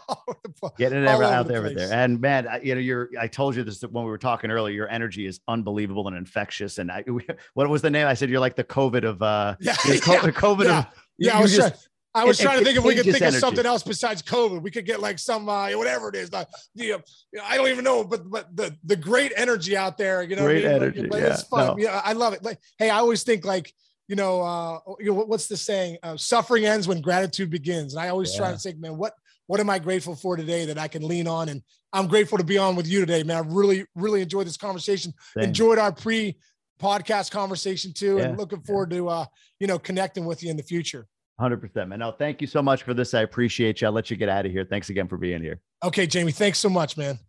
[0.77, 1.93] getting it out there, the there.
[1.93, 3.09] And man, I, you know, you're.
[3.19, 4.73] I told you this when we were talking earlier.
[4.73, 6.77] Your energy is unbelievable and infectious.
[6.77, 7.03] And I,
[7.53, 8.07] what was the name?
[8.07, 9.21] I said you're like the COVID of.
[9.21, 10.79] uh Yeah, yeah COVID yeah.
[10.79, 10.85] of.
[11.17, 11.87] Yeah, I was just.
[12.16, 13.38] I was it, trying to think if we could think energy.
[13.38, 14.64] of something else besides COVID.
[14.64, 16.32] We could get like some uh, whatever it is.
[16.32, 20.24] Like, you know, I don't even know, but but the the great energy out there.
[20.24, 20.76] You know, great I mean?
[20.76, 21.01] energy.
[21.03, 21.68] Like, yeah, it's fun.
[21.68, 21.78] No.
[21.78, 22.43] Yeah, I love it.
[22.43, 23.74] Like, hey, I always think like
[24.07, 25.97] you know, uh, you know, what's the saying?
[26.01, 27.93] Uh, suffering ends when gratitude begins.
[27.93, 28.39] And I always yeah.
[28.39, 29.14] try to think, man, what
[29.45, 31.49] what am I grateful for today that I can lean on?
[31.49, 31.62] And
[31.93, 33.38] I'm grateful to be on with you today, man.
[33.38, 35.14] I really, really enjoyed this conversation.
[35.38, 35.45] Same.
[35.45, 36.38] Enjoyed our pre
[36.82, 38.26] podcast conversation too, yeah.
[38.26, 39.26] and looking forward to uh,
[39.60, 41.07] you know, connecting with you in the future.
[41.39, 41.99] 100%, man.
[41.99, 43.13] No, thank you so much for this.
[43.13, 43.87] I appreciate you.
[43.87, 44.65] I'll let you get out of here.
[44.65, 45.61] Thanks again for being here.
[45.83, 46.31] Okay, Jamie.
[46.31, 47.19] Thanks so much, man.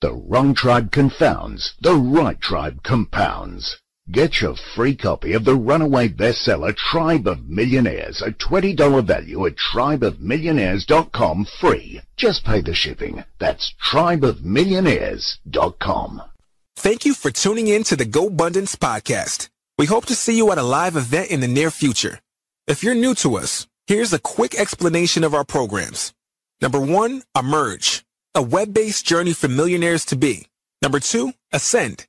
[0.00, 3.78] The wrong tribe confounds, the right tribe compounds.
[4.10, 9.56] Get your free copy of the runaway bestseller Tribe of Millionaires, a $20 value at
[9.56, 12.00] tribeofmillionaires.com free.
[12.16, 13.24] Just pay the shipping.
[13.38, 16.22] That's tribeofmillionaires.com.
[16.76, 19.50] Thank you for tuning in to the GoBundance podcast.
[19.78, 22.18] We hope to see you at a live event in the near future.
[22.66, 26.12] If you're new to us, here's a quick explanation of our programs.
[26.60, 28.04] Number one, Emerge
[28.34, 30.46] a web-based journey for millionaires to be.
[30.80, 32.06] Number two, Ascend,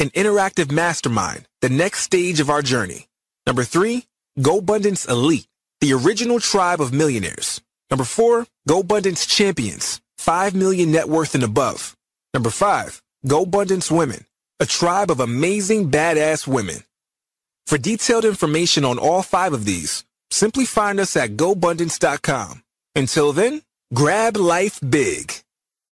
[0.00, 3.06] an interactive mastermind, the next stage of our journey.
[3.46, 4.06] Number three,
[4.40, 5.46] GoBundance Elite,
[5.80, 7.60] the original tribe of millionaires.
[7.90, 11.96] Number four, GoBundance Champions, 5 million net worth and above.
[12.34, 14.24] Number five, GoBundance Women,
[14.58, 16.82] a tribe of amazing badass women.
[17.68, 22.62] For detailed information on all five of these, simply find us at GoBundance.com.
[22.96, 23.60] Until then,
[23.92, 25.34] grab life big.